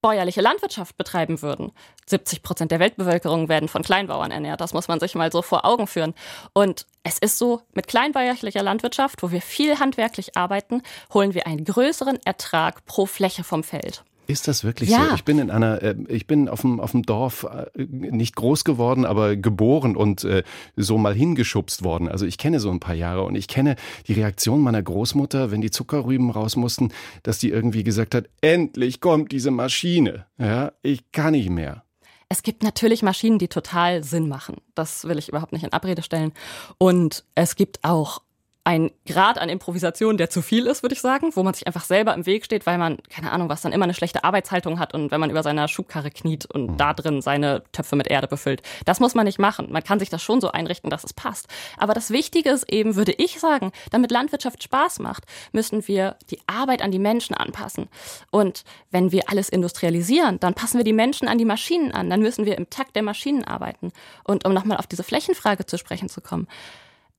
[0.02, 1.72] bäuerliche Landwirtschaft betreiben würden.
[2.06, 4.60] 70 Prozent der Weltbevölkerung werden von Kleinbauern ernährt.
[4.60, 6.14] Das muss man sich mal so vor Augen führen.
[6.52, 10.82] Und es ist so, mit kleinbäuerlicher Landwirtschaft, wo wir viel handwerklich arbeiten,
[11.14, 14.04] holen wir einen größeren Ertrag pro Fläche vom Feld.
[14.26, 15.08] Ist das wirklich ja.
[15.08, 15.14] so?
[15.14, 18.64] Ich bin in einer, äh, ich bin auf dem, auf dem Dorf äh, nicht groß
[18.64, 20.42] geworden, aber geboren und äh,
[20.76, 22.08] so mal hingeschubst worden.
[22.08, 25.60] Also ich kenne so ein paar Jahre und ich kenne die Reaktion meiner Großmutter, wenn
[25.60, 30.26] die Zuckerrüben raus mussten, dass die irgendwie gesagt hat, endlich kommt diese Maschine.
[30.38, 31.84] Ja, ich kann nicht mehr.
[32.28, 34.56] Es gibt natürlich Maschinen, die total Sinn machen.
[34.74, 36.32] Das will ich überhaupt nicht in Abrede stellen.
[36.78, 38.22] Und es gibt auch
[38.64, 41.82] ein Grad an Improvisation, der zu viel ist, würde ich sagen, wo man sich einfach
[41.82, 44.94] selber im Weg steht, weil man, keine Ahnung, was dann immer eine schlechte Arbeitshaltung hat
[44.94, 46.76] und wenn man über seiner Schubkarre kniet und mhm.
[46.76, 48.62] da drin seine Töpfe mit Erde befüllt.
[48.84, 49.68] Das muss man nicht machen.
[49.72, 51.48] Man kann sich das schon so einrichten, dass es passt.
[51.76, 56.38] Aber das Wichtige ist eben, würde ich sagen, damit Landwirtschaft Spaß macht, müssen wir die
[56.46, 57.88] Arbeit an die Menschen anpassen.
[58.30, 62.10] Und wenn wir alles industrialisieren, dann passen wir die Menschen an die Maschinen an.
[62.10, 63.92] Dann müssen wir im Takt der Maschinen arbeiten.
[64.22, 66.46] Und um nochmal auf diese Flächenfrage zu sprechen zu kommen,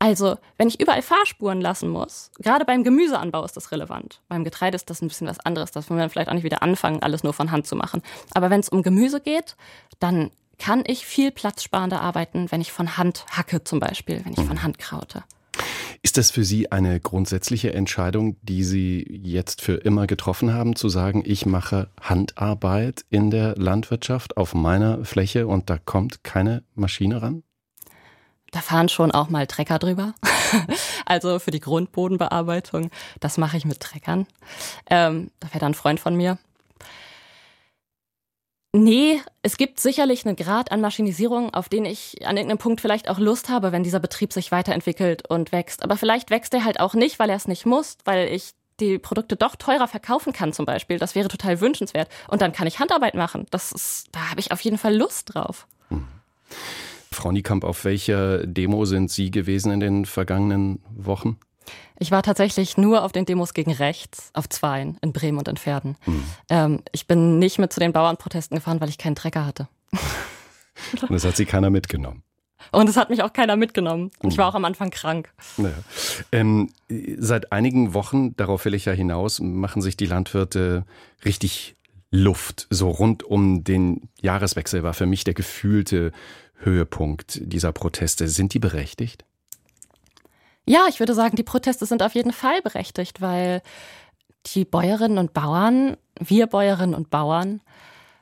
[0.03, 4.19] also, wenn ich überall Fahrspuren lassen muss, gerade beim Gemüseanbau ist das relevant.
[4.27, 5.71] Beim Getreide ist das ein bisschen was anderes.
[5.71, 8.01] Das wollen wir vielleicht auch nicht wieder anfangen, alles nur von Hand zu machen.
[8.33, 9.55] Aber wenn es um Gemüse geht,
[10.01, 14.45] dann kann ich viel platzsparender arbeiten, wenn ich von Hand hacke zum Beispiel, wenn ich
[14.45, 15.23] von Hand kraute.
[16.01, 20.89] Ist das für Sie eine grundsätzliche Entscheidung, die Sie jetzt für immer getroffen haben, zu
[20.89, 27.21] sagen, ich mache Handarbeit in der Landwirtschaft auf meiner Fläche und da kommt keine Maschine
[27.21, 27.43] ran?
[28.53, 30.13] Da fahren schon auch mal Trecker drüber.
[31.05, 32.91] also für die Grundbodenbearbeitung.
[33.19, 34.27] Das mache ich mit Treckern.
[34.89, 36.37] Ähm, da fährt ein Freund von mir.
[38.75, 43.09] Nee, es gibt sicherlich einen Grad an Maschinisierung, auf den ich an irgendeinem Punkt vielleicht
[43.09, 45.83] auch Lust habe, wenn dieser Betrieb sich weiterentwickelt und wächst.
[45.83, 48.99] Aber vielleicht wächst er halt auch nicht, weil er es nicht muss, weil ich die
[48.99, 50.99] Produkte doch teurer verkaufen kann zum Beispiel.
[50.99, 52.09] Das wäre total wünschenswert.
[52.27, 53.47] Und dann kann ich Handarbeit machen.
[53.49, 55.67] Das ist, da habe ich auf jeden Fall Lust drauf.
[55.89, 56.07] Mhm.
[57.13, 61.37] Frau Niekamp, auf welcher Demo sind Sie gewesen in den vergangenen Wochen?
[61.99, 65.57] Ich war tatsächlich nur auf den Demos gegen rechts, auf Zweien, in Bremen und in
[65.57, 65.95] Pferden.
[66.05, 66.23] Mhm.
[66.49, 69.67] Ähm, ich bin nicht mit zu den Bauernprotesten gefahren, weil ich keinen Trecker hatte.
[71.01, 72.23] und das hat sie keiner mitgenommen.
[72.71, 74.11] Und es hat mich auch keiner mitgenommen.
[74.23, 74.51] Ich war mhm.
[74.51, 75.31] auch am Anfang krank.
[75.57, 75.75] Naja.
[76.31, 76.69] Ähm,
[77.17, 80.85] seit einigen Wochen, darauf will ich ja hinaus, machen sich die Landwirte
[81.25, 81.75] richtig
[82.09, 82.67] Luft.
[82.69, 86.11] So rund um den Jahreswechsel war für mich der gefühlte
[86.65, 88.27] Höhepunkt dieser Proteste.
[88.27, 89.25] Sind die berechtigt?
[90.65, 93.61] Ja, ich würde sagen, die Proteste sind auf jeden Fall berechtigt, weil
[94.47, 97.61] die Bäuerinnen und Bauern, wir Bäuerinnen und Bauern,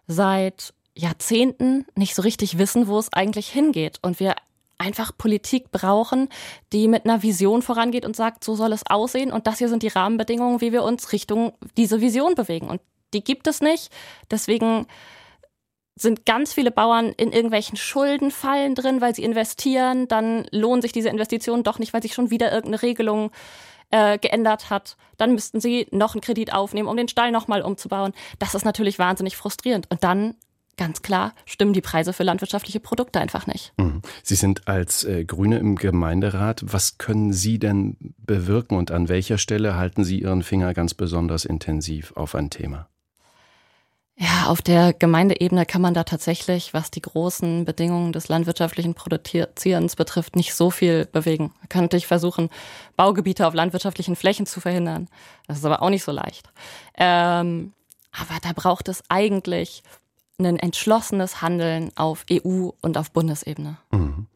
[0.07, 3.99] seit Jahrzehnten nicht so richtig wissen, wo es eigentlich hingeht.
[4.01, 4.35] Und wir
[4.77, 6.27] einfach Politik brauchen,
[6.73, 9.83] die mit einer Vision vorangeht und sagt, so soll es aussehen und das hier sind
[9.83, 12.67] die Rahmenbedingungen, wie wir uns Richtung diese Vision bewegen.
[12.67, 12.81] Und
[13.13, 13.91] die gibt es nicht.
[14.31, 14.87] Deswegen
[15.95, 20.07] sind ganz viele Bauern in irgendwelchen Schuldenfallen drin, weil sie investieren.
[20.07, 23.31] Dann lohnen sich diese Investitionen doch nicht, weil sich schon wieder irgendeine Regelung
[23.91, 24.97] äh, geändert hat.
[25.17, 28.13] Dann müssten sie noch einen Kredit aufnehmen, um den Stall nochmal umzubauen.
[28.39, 29.87] Das ist natürlich wahnsinnig frustrierend.
[29.91, 30.35] Und dann
[30.77, 33.73] ganz klar stimmen die Preise für landwirtschaftliche Produkte einfach nicht.
[33.77, 34.01] Mhm.
[34.23, 36.61] Sie sind als äh, Grüne im Gemeinderat.
[36.65, 41.45] Was können Sie denn bewirken und an welcher Stelle halten Sie Ihren Finger ganz besonders
[41.45, 42.87] intensiv auf ein Thema?
[44.17, 49.95] Ja, auf der Gemeindeebene kann man da tatsächlich, was die großen Bedingungen des landwirtschaftlichen Produzierens
[49.95, 51.53] betrifft, nicht so viel bewegen.
[51.59, 52.49] Man könnte ich versuchen,
[52.97, 55.07] Baugebiete auf landwirtschaftlichen Flächen zu verhindern.
[55.47, 56.49] Das ist aber auch nicht so leicht.
[56.97, 57.73] Ähm,
[58.11, 59.81] aber da braucht es eigentlich
[60.37, 63.77] ein entschlossenes Handeln auf EU- und auf Bundesebene.
[63.91, 64.27] Mhm.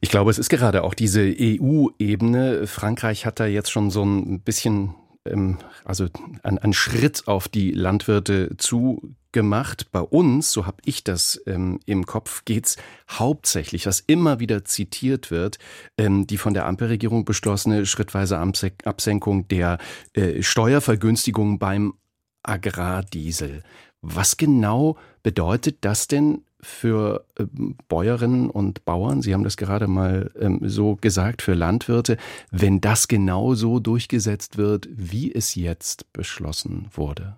[0.00, 2.66] Ich glaube, es ist gerade auch diese EU-Ebene.
[2.66, 4.94] Frankreich hat da jetzt schon so ein bisschen
[5.30, 6.06] ähm, also
[6.42, 9.90] einen Schritt auf die Landwirte zugemacht.
[9.92, 12.76] Bei uns, so habe ich das ähm, im Kopf, geht es
[13.10, 15.58] hauptsächlich, was immer wieder zitiert wird,
[15.98, 19.78] ähm, die von der Ampelregierung beschlossene schrittweise Absenkung der
[20.14, 21.94] äh, Steuervergünstigung beim
[22.42, 23.62] Agrardiesel.
[24.02, 27.44] Was genau bedeutet das denn für äh,
[27.88, 32.16] Bäuerinnen und Bauern, Sie haben das gerade mal ähm, so gesagt, für Landwirte,
[32.50, 37.36] wenn das genau so durchgesetzt wird, wie es jetzt beschlossen wurde?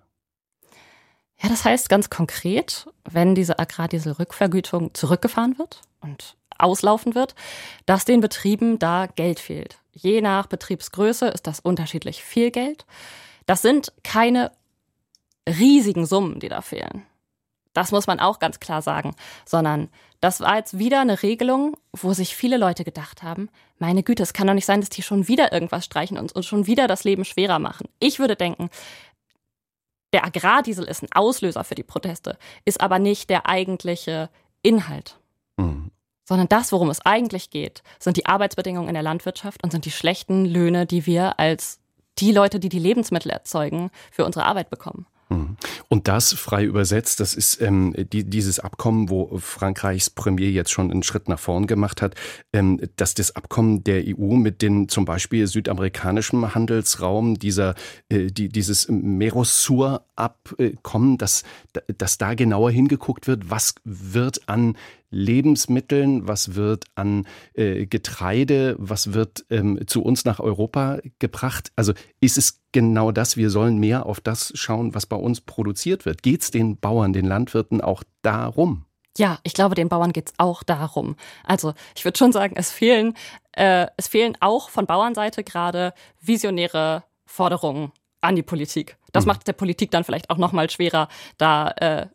[1.40, 7.34] Ja, das heißt ganz konkret, wenn diese Agrardieselrückvergütung zurückgefahren wird und auslaufen wird,
[7.86, 9.78] dass den Betrieben da Geld fehlt.
[9.92, 12.86] Je nach Betriebsgröße ist das unterschiedlich viel Geld.
[13.46, 14.50] Das sind keine
[15.48, 17.04] riesigen Summen, die da fehlen.
[17.72, 19.88] Das muss man auch ganz klar sagen, sondern
[20.20, 24.32] das war jetzt wieder eine Regelung, wo sich viele Leute gedacht haben, meine Güte, es
[24.32, 27.04] kann doch nicht sein, dass die schon wieder irgendwas streichen und uns schon wieder das
[27.04, 27.88] Leben schwerer machen.
[28.00, 28.70] Ich würde denken,
[30.12, 34.30] der Agrardiesel ist ein Auslöser für die Proteste, ist aber nicht der eigentliche
[34.62, 35.18] Inhalt.
[35.56, 35.90] Mhm.
[36.24, 39.90] Sondern das, worum es eigentlich geht, sind die Arbeitsbedingungen in der Landwirtschaft und sind die
[39.90, 41.80] schlechten Löhne, die wir als
[42.18, 45.06] die Leute, die die Lebensmittel erzeugen, für unsere Arbeit bekommen.
[45.90, 50.90] Und das frei übersetzt, das ist ähm, die, dieses Abkommen, wo Frankreichs Premier jetzt schon
[50.90, 52.14] einen Schritt nach vorn gemacht hat,
[52.52, 57.74] ähm, dass das Abkommen der EU mit den zum Beispiel südamerikanischen Handelsraum, dieser,
[58.10, 61.44] äh, die, dieses Mercosur-Abkommen, dass,
[61.96, 64.76] dass da genauer hingeguckt wird, was wird an
[65.10, 71.72] Lebensmitteln, was wird an äh, Getreide, was wird ähm, zu uns nach Europa gebracht?
[71.76, 76.04] Also ist es genau das, wir sollen mehr auf das schauen, was bei uns produziert
[76.04, 76.22] wird?
[76.22, 78.84] Geht es den Bauern, den Landwirten auch darum?
[79.16, 81.16] Ja, ich glaube, den Bauern geht es auch darum.
[81.44, 83.14] Also ich würde schon sagen, es fehlen,
[83.52, 88.96] äh, es fehlen auch von Bauernseite gerade visionäre Forderungen an die Politik.
[89.12, 89.28] Das mhm.
[89.28, 92.06] macht der Politik dann vielleicht auch noch mal schwerer, da äh,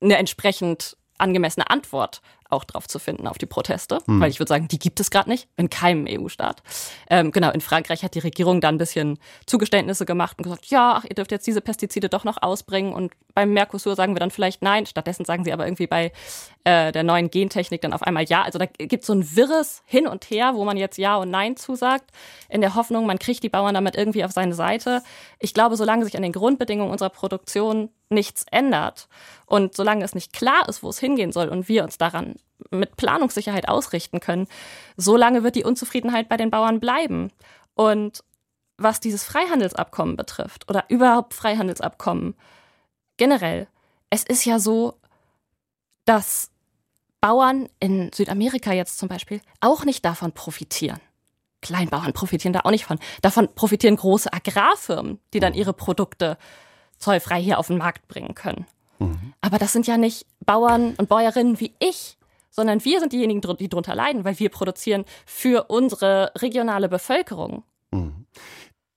[0.00, 4.20] eine entsprechend angemessene Antwort auch drauf zu finden auf die Proteste, hm.
[4.20, 6.62] weil ich würde sagen, die gibt es gerade nicht in keinem EU-Staat.
[7.08, 10.94] Ähm, genau, in Frankreich hat die Regierung da ein bisschen Zugeständnisse gemacht und gesagt, ja,
[10.96, 14.30] ach, ihr dürft jetzt diese Pestizide doch noch ausbringen und beim Mercosur sagen wir dann
[14.30, 14.86] vielleicht nein.
[14.86, 16.12] Stattdessen sagen sie aber irgendwie bei
[16.64, 18.42] äh, der neuen Gentechnik dann auf einmal ja.
[18.42, 21.30] Also da gibt es so ein wirres Hin und Her, wo man jetzt ja und
[21.30, 22.10] nein zusagt,
[22.48, 25.02] in der Hoffnung, man kriegt die Bauern damit irgendwie auf seine Seite.
[25.38, 29.08] Ich glaube, solange sich an den Grundbedingungen unserer Produktion nichts ändert
[29.46, 32.34] und solange es nicht klar ist, wo es hingehen soll und wir uns daran
[32.70, 34.46] mit Planungssicherheit ausrichten können,
[34.96, 37.30] solange wird die Unzufriedenheit bei den Bauern bleiben.
[37.74, 38.22] Und
[38.76, 42.34] was dieses Freihandelsabkommen betrifft oder überhaupt Freihandelsabkommen
[43.16, 43.68] generell,
[44.08, 44.94] es ist ja so,
[46.04, 46.50] dass
[47.20, 51.00] Bauern in Südamerika jetzt zum Beispiel auch nicht davon profitieren.
[51.60, 52.98] Kleinbauern profitieren da auch nicht von.
[53.20, 56.38] Davon profitieren große Agrarfirmen, die dann ihre Produkte
[56.96, 58.66] zollfrei hier auf den Markt bringen können.
[58.98, 59.34] Mhm.
[59.40, 62.16] Aber das sind ja nicht Bauern und Bäuerinnen wie ich,
[62.50, 67.64] sondern wir sind diejenigen, die drunter leiden, weil wir produzieren für unsere regionale Bevölkerung.
[67.90, 68.26] Mhm.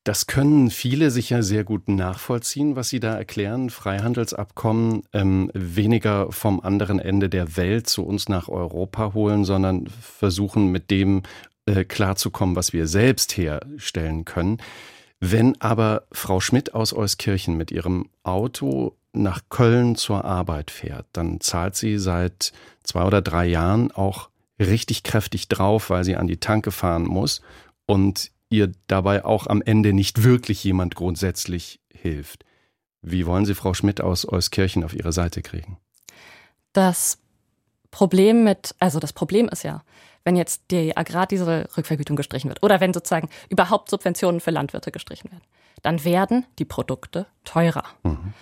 [0.03, 3.69] Das können viele sicher sehr gut nachvollziehen, was Sie da erklären.
[3.69, 10.73] Freihandelsabkommen ähm, weniger vom anderen Ende der Welt zu uns nach Europa holen, sondern versuchen
[10.73, 11.23] mit dem
[11.65, 14.57] äh, klarzukommen, was wir selbst herstellen können.
[15.21, 21.39] Wenn aber Frau Schmidt aus Euskirchen mit ihrem Auto nach Köln zur Arbeit fährt, dann
[21.39, 22.51] zahlt sie seit
[22.83, 27.41] zwei oder drei Jahren auch richtig kräftig drauf, weil sie an die Tanke fahren muss
[27.85, 32.45] und ihr dabei auch am Ende nicht wirklich jemand grundsätzlich hilft.
[33.01, 35.77] Wie wollen Sie Frau Schmidt aus Euskirchen auf Ihre Seite kriegen?
[36.71, 37.19] Das
[37.91, 39.83] Problem mit, also das Problem ist ja,
[40.23, 45.43] wenn jetzt die Agrardieselrückvergütung gestrichen wird oder wenn sozusagen überhaupt Subventionen für Landwirte gestrichen werden,
[45.81, 47.83] dann werden die Produkte teurer.
[48.03, 48.33] Mhm.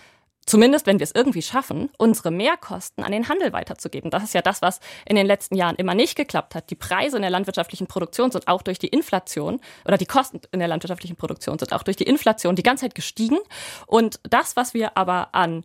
[0.46, 4.10] Zumindest, wenn wir es irgendwie schaffen, unsere Mehrkosten an den Handel weiterzugeben.
[4.10, 6.70] Das ist ja das, was in den letzten Jahren immer nicht geklappt hat.
[6.72, 10.60] Die Preise in der landwirtschaftlichen Produktion sind auch durch die Inflation oder die Kosten in
[10.60, 13.38] der landwirtschaftlichen Produktion sind auch durch die Inflation die ganze Zeit gestiegen.
[13.86, 15.64] Und das, was wir aber an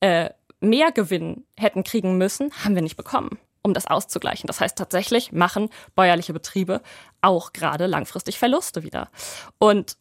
[0.00, 4.46] äh, Mehrgewinn hätten kriegen müssen, haben wir nicht bekommen um das auszugleichen.
[4.46, 6.80] Das heißt, tatsächlich machen bäuerliche Betriebe
[7.20, 9.10] auch gerade langfristig Verluste wieder.
[9.58, 9.96] Und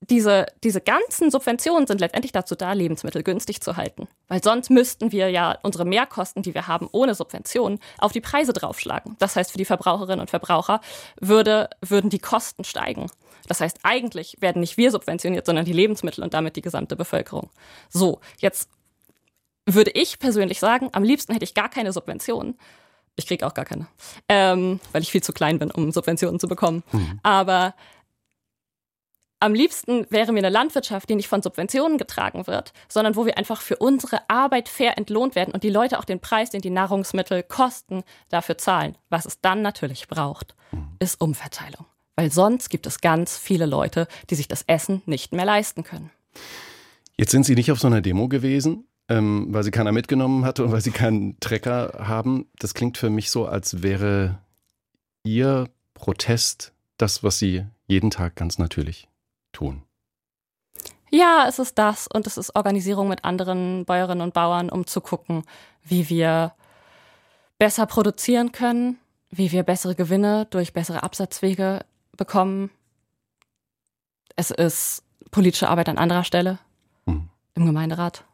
[0.00, 4.08] diese, diese ganzen Subventionen sind letztendlich dazu da, Lebensmittel günstig zu halten.
[4.28, 8.52] Weil sonst müssten wir ja unsere Mehrkosten, die wir haben ohne Subventionen, auf die Preise
[8.52, 9.16] draufschlagen.
[9.18, 10.80] Das heißt, für die Verbraucherinnen und Verbraucher
[11.20, 13.10] würde, würden die Kosten steigen.
[13.48, 17.50] Das heißt, eigentlich werden nicht wir subventioniert, sondern die Lebensmittel und damit die gesamte Bevölkerung.
[17.88, 18.70] So, jetzt
[19.66, 22.58] würde ich persönlich sagen, am liebsten hätte ich gar keine Subventionen.
[23.16, 23.88] Ich kriege auch gar keine,
[24.28, 26.84] ähm, weil ich viel zu klein bin, um Subventionen zu bekommen.
[26.92, 27.20] Mhm.
[27.24, 27.74] Aber
[29.40, 33.38] am liebsten wäre mir eine Landwirtschaft, die nicht von Subventionen getragen wird, sondern wo wir
[33.38, 36.70] einfach für unsere Arbeit fair entlohnt werden und die Leute auch den Preis, den die
[36.70, 38.98] Nahrungsmittel kosten, dafür zahlen.
[39.10, 40.56] Was es dann natürlich braucht,
[40.98, 41.86] ist Umverteilung.
[42.16, 46.10] Weil sonst gibt es ganz viele Leute, die sich das Essen nicht mehr leisten können.
[47.16, 50.64] Jetzt sind Sie nicht auf so einer Demo gewesen, ähm, weil Sie keiner mitgenommen hatte
[50.64, 52.46] und weil Sie keinen Trecker haben.
[52.58, 54.38] Das klingt für mich so, als wäre
[55.22, 59.08] Ihr Protest das, was Sie jeden Tag ganz natürlich
[59.52, 59.82] tun?
[61.10, 65.00] Ja, es ist das und es ist Organisierung mit anderen Bäuerinnen und Bauern, um zu
[65.00, 65.44] gucken,
[65.82, 66.52] wie wir
[67.58, 68.98] besser produzieren können,
[69.30, 71.84] wie wir bessere Gewinne durch bessere Absatzwege
[72.16, 72.70] bekommen.
[74.36, 76.58] Es ist politische Arbeit an anderer Stelle
[77.06, 77.28] mhm.
[77.54, 78.24] im Gemeinderat.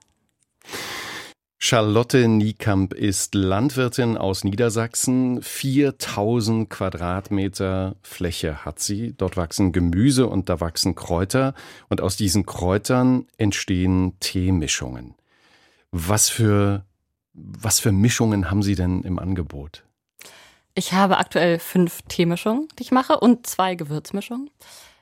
[1.67, 5.41] Charlotte Niekamp ist Landwirtin aus Niedersachsen.
[5.41, 9.15] 4000 Quadratmeter Fläche hat sie.
[9.17, 11.55] Dort wachsen Gemüse und da wachsen Kräuter.
[11.89, 15.15] Und aus diesen Kräutern entstehen Teemischungen.
[15.91, 16.85] Was für,
[17.33, 19.85] was für Mischungen haben Sie denn im Angebot?
[20.75, 24.51] Ich habe aktuell fünf Teemischungen, die ich mache und zwei Gewürzmischungen.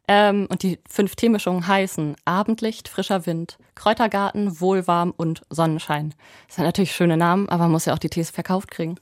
[0.08, 6.12] Ähm, und die fünf Teemischungen heißen Abendlicht, frischer Wind, Kräutergarten, Wohlwarm und Sonnenschein.
[6.48, 8.96] Das sind natürlich schöne Namen, aber man muss ja auch die Tees verkauft kriegen.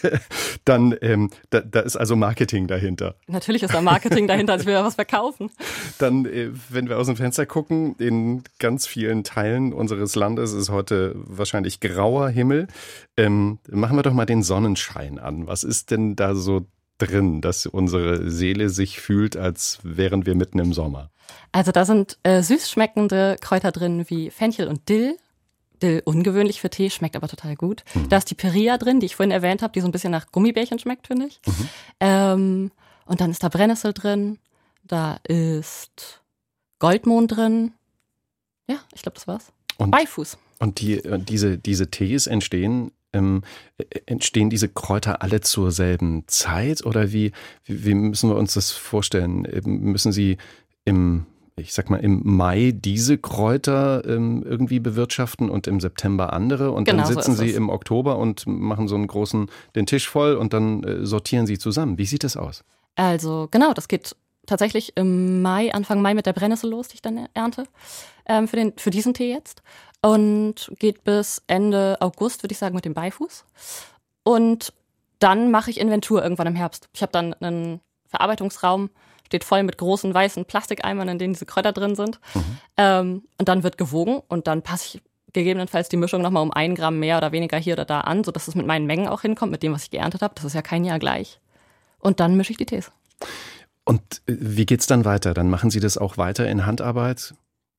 [0.64, 3.16] Dann, ähm, da, da, ist also Marketing dahinter.
[3.26, 5.50] Natürlich ist da Marketing dahinter, als wir ja was verkaufen.
[5.98, 10.70] Dann, äh, wenn wir aus dem Fenster gucken, in ganz vielen Teilen unseres Landes ist
[10.70, 12.68] heute wahrscheinlich grauer Himmel.
[13.16, 15.48] Ähm, machen wir doch mal den Sonnenschein an.
[15.48, 16.66] Was ist denn da so
[16.98, 21.10] drin, dass unsere Seele sich fühlt, als wären wir mitten im Sommer?
[21.52, 25.16] Also da sind äh, süß schmeckende Kräuter drin wie Fenchel und Dill.
[25.82, 27.84] Dill ungewöhnlich für Tee, schmeckt aber total gut.
[27.94, 28.08] Mhm.
[28.08, 30.30] Da ist die Peria drin, die ich vorhin erwähnt habe, die so ein bisschen nach
[30.32, 31.40] Gummibärchen schmeckt, finde ich.
[31.46, 31.68] Mhm.
[32.00, 32.70] Ähm,
[33.06, 34.38] und dann ist da Brennnessel drin.
[34.82, 36.20] Da ist
[36.78, 37.72] Goldmohn drin.
[38.68, 39.52] Ja, ich glaube, das war's.
[39.76, 40.36] Und, Beifuß.
[40.58, 43.42] Und die, äh, diese, diese Tees entstehen ähm,
[43.78, 47.32] äh, entstehen diese Kräuter alle zur selben Zeit oder wie,
[47.64, 49.46] wie, müssen wir uns das vorstellen?
[49.50, 50.38] Ähm, müssen sie
[50.84, 51.26] im
[51.58, 56.84] ich sag mal, im Mai diese Kräuter ähm, irgendwie bewirtschaften und im September andere und
[56.84, 60.34] genau, dann sitzen so sie im Oktober und machen so einen großen, den Tisch voll
[60.34, 61.98] und dann äh, sortieren sie zusammen.
[61.98, 62.64] Wie sieht das aus?
[62.94, 64.14] Also genau, das geht
[64.46, 67.64] tatsächlich im Mai, Anfang Mai mit der Brennnessel los, die ich dann ernte,
[68.26, 69.62] ähm, für, den, für diesen Tee jetzt
[70.02, 73.44] und geht bis Ende August, würde ich sagen, mit dem Beifuß.
[74.22, 74.72] Und
[75.18, 76.88] dann mache ich Inventur irgendwann im Herbst.
[76.94, 78.90] Ich habe dann einen Verarbeitungsraum,
[79.26, 82.20] steht voll mit großen weißen Plastikeimern, in denen diese Kräuter drin sind.
[82.34, 82.58] Mhm.
[82.76, 86.74] Ähm, und dann wird gewogen und dann passe ich gegebenenfalls die Mischung nochmal um ein
[86.74, 89.52] Gramm mehr oder weniger hier oder da an, sodass es mit meinen Mengen auch hinkommt,
[89.52, 90.34] mit dem, was ich geerntet habe.
[90.34, 91.40] Das ist ja kein Jahr gleich.
[91.98, 92.90] Und dann mische ich die Tees.
[93.84, 95.34] Und äh, wie geht's dann weiter?
[95.34, 97.34] Dann machen Sie das auch weiter in Handarbeit?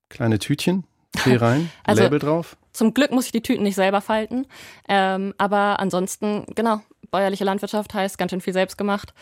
[0.10, 0.84] Kleine Tütchen?
[1.24, 2.58] Tee rein, also, Label drauf?
[2.74, 4.46] Zum Glück muss ich die Tüten nicht selber falten.
[4.88, 9.14] Ähm, aber ansonsten, genau, bäuerliche Landwirtschaft heißt ganz schön viel selbst gemacht.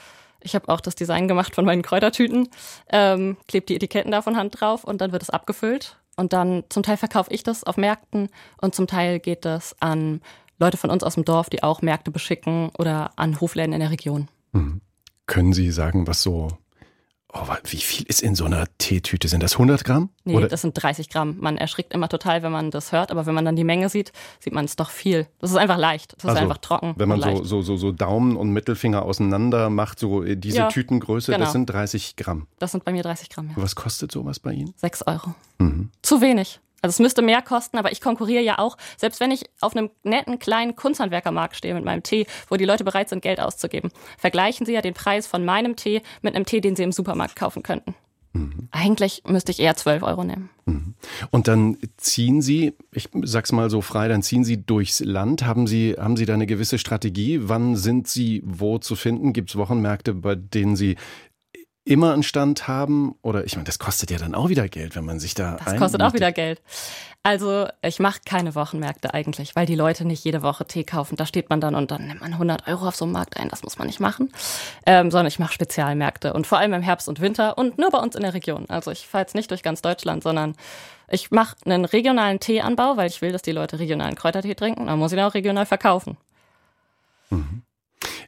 [0.42, 2.50] Ich habe auch das Design gemacht von meinen Kräutertüten,
[2.92, 5.98] ähm, klebt die Etiketten da von Hand drauf und dann wird es abgefüllt.
[6.16, 8.30] Und dann zum Teil verkaufe ich das auf Märkten
[8.60, 10.22] und zum Teil geht das an
[10.60, 13.92] Leute von uns aus dem Dorf, die auch Märkte beschicken oder an Hofläden in der
[13.92, 14.28] Region.
[14.52, 14.82] Mhm.
[15.28, 16.48] Können Sie sagen, was so
[17.34, 19.28] Oh, wie viel ist in so einer Teetüte?
[19.28, 20.10] Sind das 100 Gramm?
[20.24, 20.48] Nee, Oder?
[20.48, 21.38] das sind 30 Gramm.
[21.40, 24.14] Man erschrickt immer total, wenn man das hört, aber wenn man dann die Menge sieht,
[24.40, 25.28] sieht man es doch viel.
[25.40, 26.14] Das ist einfach leicht.
[26.14, 26.94] Das ist also, einfach trocken.
[26.96, 30.68] Wenn man so, so, so, so Daumen und Mittelfinger auseinander macht, so äh, diese ja,
[30.70, 31.44] Tütengröße, genau.
[31.44, 32.48] das sind 30 Gramm.
[32.60, 33.56] Das sind bei mir 30 Gramm, ja.
[33.58, 34.74] Was kostet sowas bei Ihnen?
[34.78, 35.36] 6 Euro.
[35.60, 35.92] Mhm.
[36.02, 36.62] Zu wenig.
[36.88, 39.90] Also es müsste mehr kosten, aber ich konkurriere ja auch, selbst wenn ich auf einem
[40.04, 43.92] netten kleinen Kunsthandwerkermarkt stehe mit meinem Tee, wo die Leute bereit sind, Geld auszugeben.
[44.18, 47.36] Vergleichen Sie ja den Preis von meinem Tee mit einem Tee, den Sie im Supermarkt
[47.36, 47.94] kaufen könnten.
[48.32, 48.70] Mhm.
[48.72, 50.50] Eigentlich müsste ich eher 12 Euro nehmen.
[50.66, 50.94] Mhm.
[51.30, 55.46] Und dann ziehen Sie, ich sag's mal so frei, dann ziehen Sie durchs Land.
[55.46, 57.40] Haben Sie, haben Sie da eine gewisse Strategie?
[57.42, 59.34] Wann sind Sie wo zu finden?
[59.34, 60.96] Gibt es Wochenmärkte, bei denen Sie
[61.88, 63.16] immer einen Stand haben?
[63.22, 65.58] Oder ich meine, das kostet ja dann auch wieder Geld, wenn man sich da.
[65.64, 66.62] Das kostet auch wieder Geld.
[67.24, 71.18] Also ich mache keine Wochenmärkte eigentlich, weil die Leute nicht jede Woche Tee kaufen.
[71.18, 73.50] Da steht man dann und dann nimmt man 100 Euro auf so einen Markt ein.
[73.50, 74.32] Das muss man nicht machen.
[74.86, 78.00] Ähm, sondern ich mache Spezialmärkte und vor allem im Herbst und Winter und nur bei
[78.00, 78.66] uns in der Region.
[78.70, 80.56] Also ich fahre jetzt nicht durch ganz Deutschland, sondern
[81.10, 84.88] ich mache einen regionalen Teeanbau, weil ich will, dass die Leute regionalen Kräutertee trinken.
[84.88, 86.16] Dann muss ich ihn auch regional verkaufen.
[87.30, 87.64] Mhm.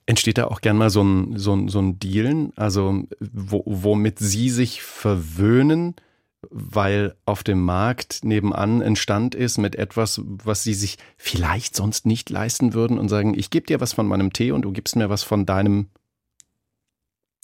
[0.10, 4.18] Entsteht da auch gern mal so ein, so ein, so ein Dealen, also wo, womit
[4.18, 5.94] Sie sich verwöhnen,
[6.50, 12.08] weil auf dem Markt nebenan ein Stand ist mit etwas, was Sie sich vielleicht sonst
[12.08, 14.96] nicht leisten würden und sagen, ich gebe dir was von meinem Tee und du gibst
[14.96, 15.90] mir was von deinem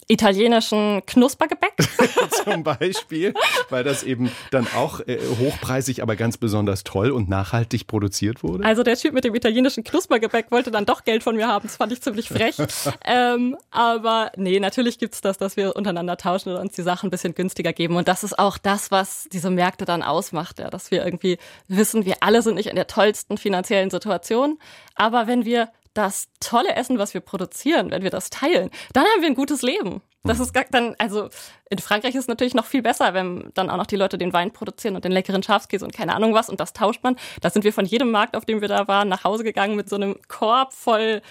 [0.08, 1.74] italienischen Knuspergebäck.
[2.44, 3.34] Zum Beispiel,
[3.70, 8.64] weil das eben dann auch äh, hochpreisig, aber ganz besonders toll und nachhaltig produziert wurde.
[8.64, 11.64] Also der Typ mit dem italienischen Knuspergebäck wollte dann doch Geld von mir haben.
[11.64, 12.56] Das fand ich ziemlich frech.
[13.06, 17.12] ähm, aber nee, natürlich gibt's das, dass wir untereinander tauschen und uns die Sachen ein
[17.12, 17.96] bisschen günstiger geben.
[17.96, 21.38] Und das ist auch das, was diese Märkte dann ausmacht, ja, dass wir irgendwie
[21.68, 24.60] wissen, wir alle sind nicht in der tollsten finanziellen Situation.
[24.96, 29.22] Aber wenn wir das tolle Essen, was wir produzieren, wenn wir das teilen, dann haben
[29.22, 30.02] wir ein gutes Leben.
[30.24, 31.30] Das ist gar, dann, also
[31.70, 34.34] in Frankreich ist es natürlich noch viel besser, wenn dann auch noch die Leute den
[34.34, 37.16] Wein produzieren und den leckeren Schafskäse und keine Ahnung was und das tauscht man.
[37.42, 39.88] Da sind wir von jedem Markt, auf dem wir da waren, nach Hause gegangen mit
[39.88, 41.22] so einem Korb voll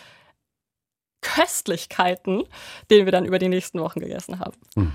[1.23, 2.45] Köstlichkeiten,
[2.91, 4.57] den wir dann über die nächsten Wochen gegessen haben.
[4.75, 4.93] Hm.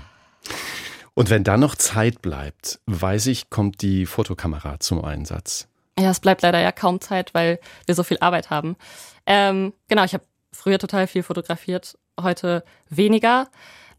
[1.14, 5.69] Und wenn dann noch Zeit bleibt, weiß ich, kommt die Fotokamera zum Einsatz.
[5.98, 8.76] Ja, es bleibt leider ja kaum Zeit, weil wir so viel Arbeit haben.
[9.26, 13.48] Ähm, genau, ich habe früher total viel fotografiert, heute weniger.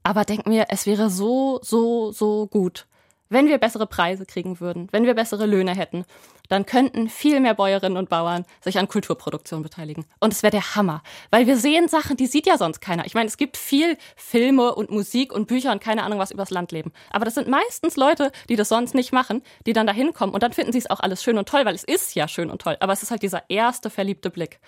[0.04, 2.88] Aber denk mir, es wäre so, so, so gut,
[3.30, 6.06] wenn wir bessere Preise kriegen würden, wenn wir bessere Löhne hätten,
[6.52, 10.06] dann könnten viel mehr Bäuerinnen und Bauern sich an Kulturproduktion beteiligen.
[10.20, 13.06] Und es wäre der Hammer, weil wir sehen Sachen, die sieht ja sonst keiner.
[13.06, 16.50] Ich meine, es gibt viel Filme und Musik und Bücher und keine Ahnung was übers
[16.50, 16.92] Land leben.
[17.10, 20.44] Aber das sind meistens Leute, die das sonst nicht machen, die dann da hinkommen und
[20.44, 22.62] dann finden sie es auch alles schön und toll, weil es ist ja schön und
[22.62, 22.76] toll.
[22.82, 24.60] Aber es ist halt dieser erste verliebte Blick.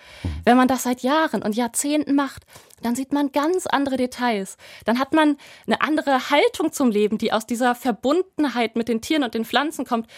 [0.46, 2.44] Wenn man das seit Jahren und Jahrzehnten macht,
[2.80, 4.56] dann sieht man ganz andere Details.
[4.86, 9.22] Dann hat man eine andere Haltung zum Leben, die aus dieser Verbundenheit mit den Tieren
[9.22, 10.08] und den Pflanzen kommt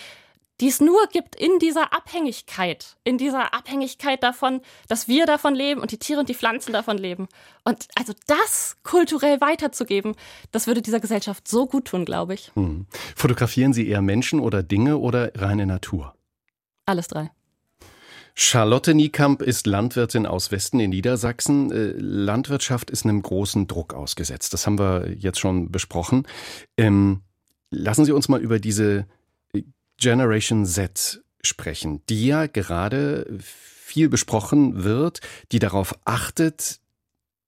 [0.60, 5.80] die es nur gibt in dieser Abhängigkeit, in dieser Abhängigkeit davon, dass wir davon leben
[5.80, 7.28] und die Tiere und die Pflanzen davon leben.
[7.64, 10.14] Und also das kulturell weiterzugeben,
[10.52, 12.50] das würde dieser Gesellschaft so gut tun, glaube ich.
[12.54, 12.86] Hm.
[13.14, 16.14] Fotografieren Sie eher Menschen oder Dinge oder reine Natur?
[16.86, 17.30] Alles drei.
[18.38, 21.72] Charlotte Niekamp ist Landwirtin aus Westen in Niedersachsen.
[21.72, 24.52] Äh, Landwirtschaft ist einem großen Druck ausgesetzt.
[24.52, 26.26] Das haben wir jetzt schon besprochen.
[26.76, 27.22] Ähm,
[27.70, 29.06] lassen Sie uns mal über diese
[29.98, 35.20] Generation Z sprechen, die ja gerade viel besprochen wird,
[35.52, 36.80] die darauf achtet,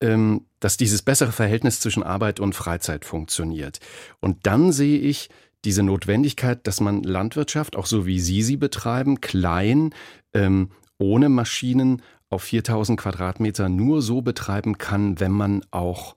[0.00, 3.80] ähm, dass dieses bessere Verhältnis zwischen Arbeit und Freizeit funktioniert.
[4.20, 5.28] Und dann sehe ich
[5.64, 9.94] diese Notwendigkeit, dass man Landwirtschaft, auch so wie Sie sie betreiben, klein,
[10.32, 16.16] ähm, ohne Maschinen auf 4000 Quadratmeter nur so betreiben kann, wenn man auch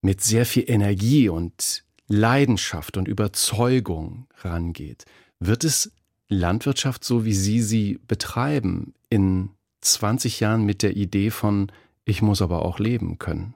[0.00, 5.04] mit sehr viel Energie und Leidenschaft und Überzeugung rangeht.
[5.40, 5.92] Wird es
[6.28, 11.70] Landwirtschaft, so wie Sie sie betreiben, in 20 Jahren mit der Idee von,
[12.04, 13.54] ich muss aber auch leben können?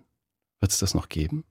[0.61, 1.45] Wird es das noch geben?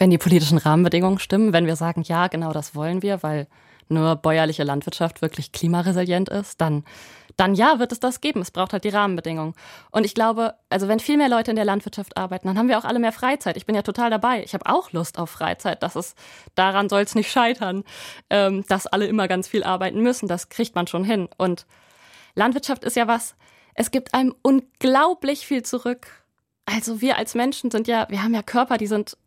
[0.00, 3.46] Wenn die politischen Rahmenbedingungen stimmen, wenn wir sagen, ja, genau das wollen wir, weil
[3.90, 6.84] nur bäuerliche Landwirtschaft wirklich klimaresilient ist, dann,
[7.36, 8.40] dann ja, wird es das geben.
[8.40, 9.52] Es braucht halt die Rahmenbedingungen.
[9.90, 12.78] Und ich glaube, also wenn viel mehr Leute in der Landwirtschaft arbeiten, dann haben wir
[12.78, 13.58] auch alle mehr Freizeit.
[13.58, 14.42] Ich bin ja total dabei.
[14.42, 15.82] Ich habe auch Lust auf Freizeit.
[15.82, 16.16] Das ist,
[16.54, 17.84] daran soll es nicht scheitern,
[18.30, 20.28] ähm, dass alle immer ganz viel arbeiten müssen.
[20.28, 21.28] Das kriegt man schon hin.
[21.36, 21.66] Und
[22.34, 23.34] Landwirtschaft ist ja was,
[23.74, 26.24] es gibt einem unglaublich viel zurück
[26.64, 29.18] Also wir als Menschen sind ja, wir haben ja Körper, die sind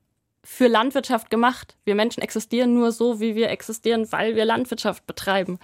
[0.43, 1.75] für Landwirtschaft gemacht.
[1.85, 5.59] Wir Menschen existieren nur so, wie wir existieren, weil wir Landwirtschaft betreiben.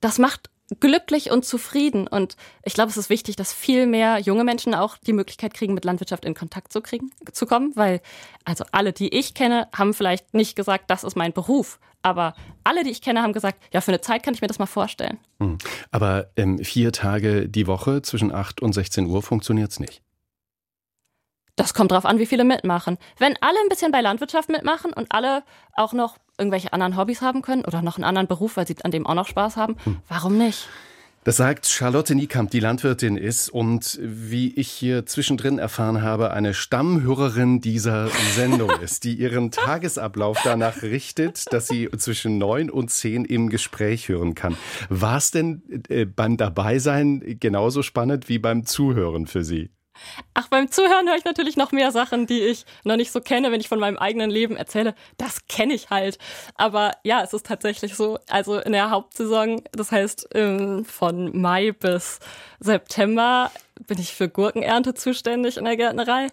[0.00, 0.50] Das macht
[0.80, 2.06] glücklich und zufrieden.
[2.06, 5.74] Und ich glaube, es ist wichtig, dass viel mehr junge Menschen auch die Möglichkeit kriegen,
[5.74, 8.00] mit Landwirtschaft in Kontakt zu kriegen, zu kommen, weil
[8.44, 11.78] also alle, die ich kenne, haben vielleicht nicht gesagt, das ist mein Beruf.
[12.02, 14.58] Aber alle, die ich kenne, haben gesagt, ja, für eine Zeit kann ich mir das
[14.58, 15.18] mal vorstellen.
[15.40, 15.58] Hm.
[15.90, 20.02] Aber ähm, vier Tage die Woche zwischen 8 und 16 Uhr funktioniert es nicht.
[21.58, 22.98] Das kommt drauf an, wie viele mitmachen.
[23.18, 25.42] Wenn alle ein bisschen bei Landwirtschaft mitmachen und alle
[25.74, 28.92] auch noch irgendwelche anderen Hobbys haben können oder noch einen anderen Beruf, weil sie an
[28.92, 29.96] dem auch noch Spaß haben, hm.
[30.08, 30.68] warum nicht?
[31.24, 36.54] Das sagt Charlotte Niekamp, die Landwirtin ist und wie ich hier zwischendrin erfahren habe, eine
[36.54, 43.24] Stammhörerin dieser Sendung ist, die ihren Tagesablauf danach richtet, dass sie zwischen neun und zehn
[43.24, 44.56] im Gespräch hören kann.
[44.90, 49.70] War es denn äh, beim Dabeisein genauso spannend wie beim Zuhören für Sie?
[50.34, 53.52] Ach, beim Zuhören höre ich natürlich noch mehr Sachen, die ich noch nicht so kenne,
[53.52, 54.94] wenn ich von meinem eigenen Leben erzähle.
[55.16, 56.18] Das kenne ich halt.
[56.54, 58.18] Aber ja, es ist tatsächlich so.
[58.28, 62.20] Also in der Hauptsaison, das heißt ähm, von Mai bis
[62.60, 63.50] September,
[63.86, 66.28] bin ich für Gurkenernte zuständig in der Gärtnerei.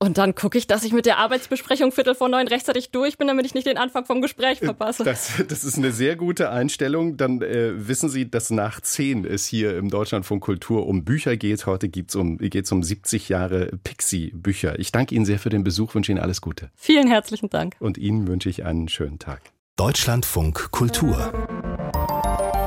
[0.00, 3.28] Und dann gucke ich, dass ich mit der Arbeitsbesprechung Viertel vor neun rechtzeitig durch bin,
[3.28, 5.04] damit ich nicht den Anfang vom Gespräch verpasse.
[5.04, 7.16] Das, das ist eine sehr gute Einstellung.
[7.16, 11.64] Dann äh, wissen Sie, dass nach zehn es hier im Deutschlandfunk Kultur um Bücher geht.
[11.66, 14.78] Heute geht's um, geht's um 70 Jahre Pixie-Bücher.
[14.78, 16.70] Ich danke Ihnen sehr für den Besuch, wünsche Ihnen alles Gute.
[16.74, 17.76] Vielen herzlichen Dank.
[17.78, 19.40] Und Ihnen wünsche ich einen schönen Tag.
[19.76, 21.32] Deutschlandfunk Kultur.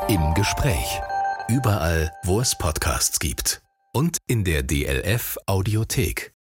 [0.09, 0.99] Im Gespräch.
[1.49, 3.61] Überall, wo es Podcasts gibt.
[3.93, 6.36] Und in der DLF Audiothek.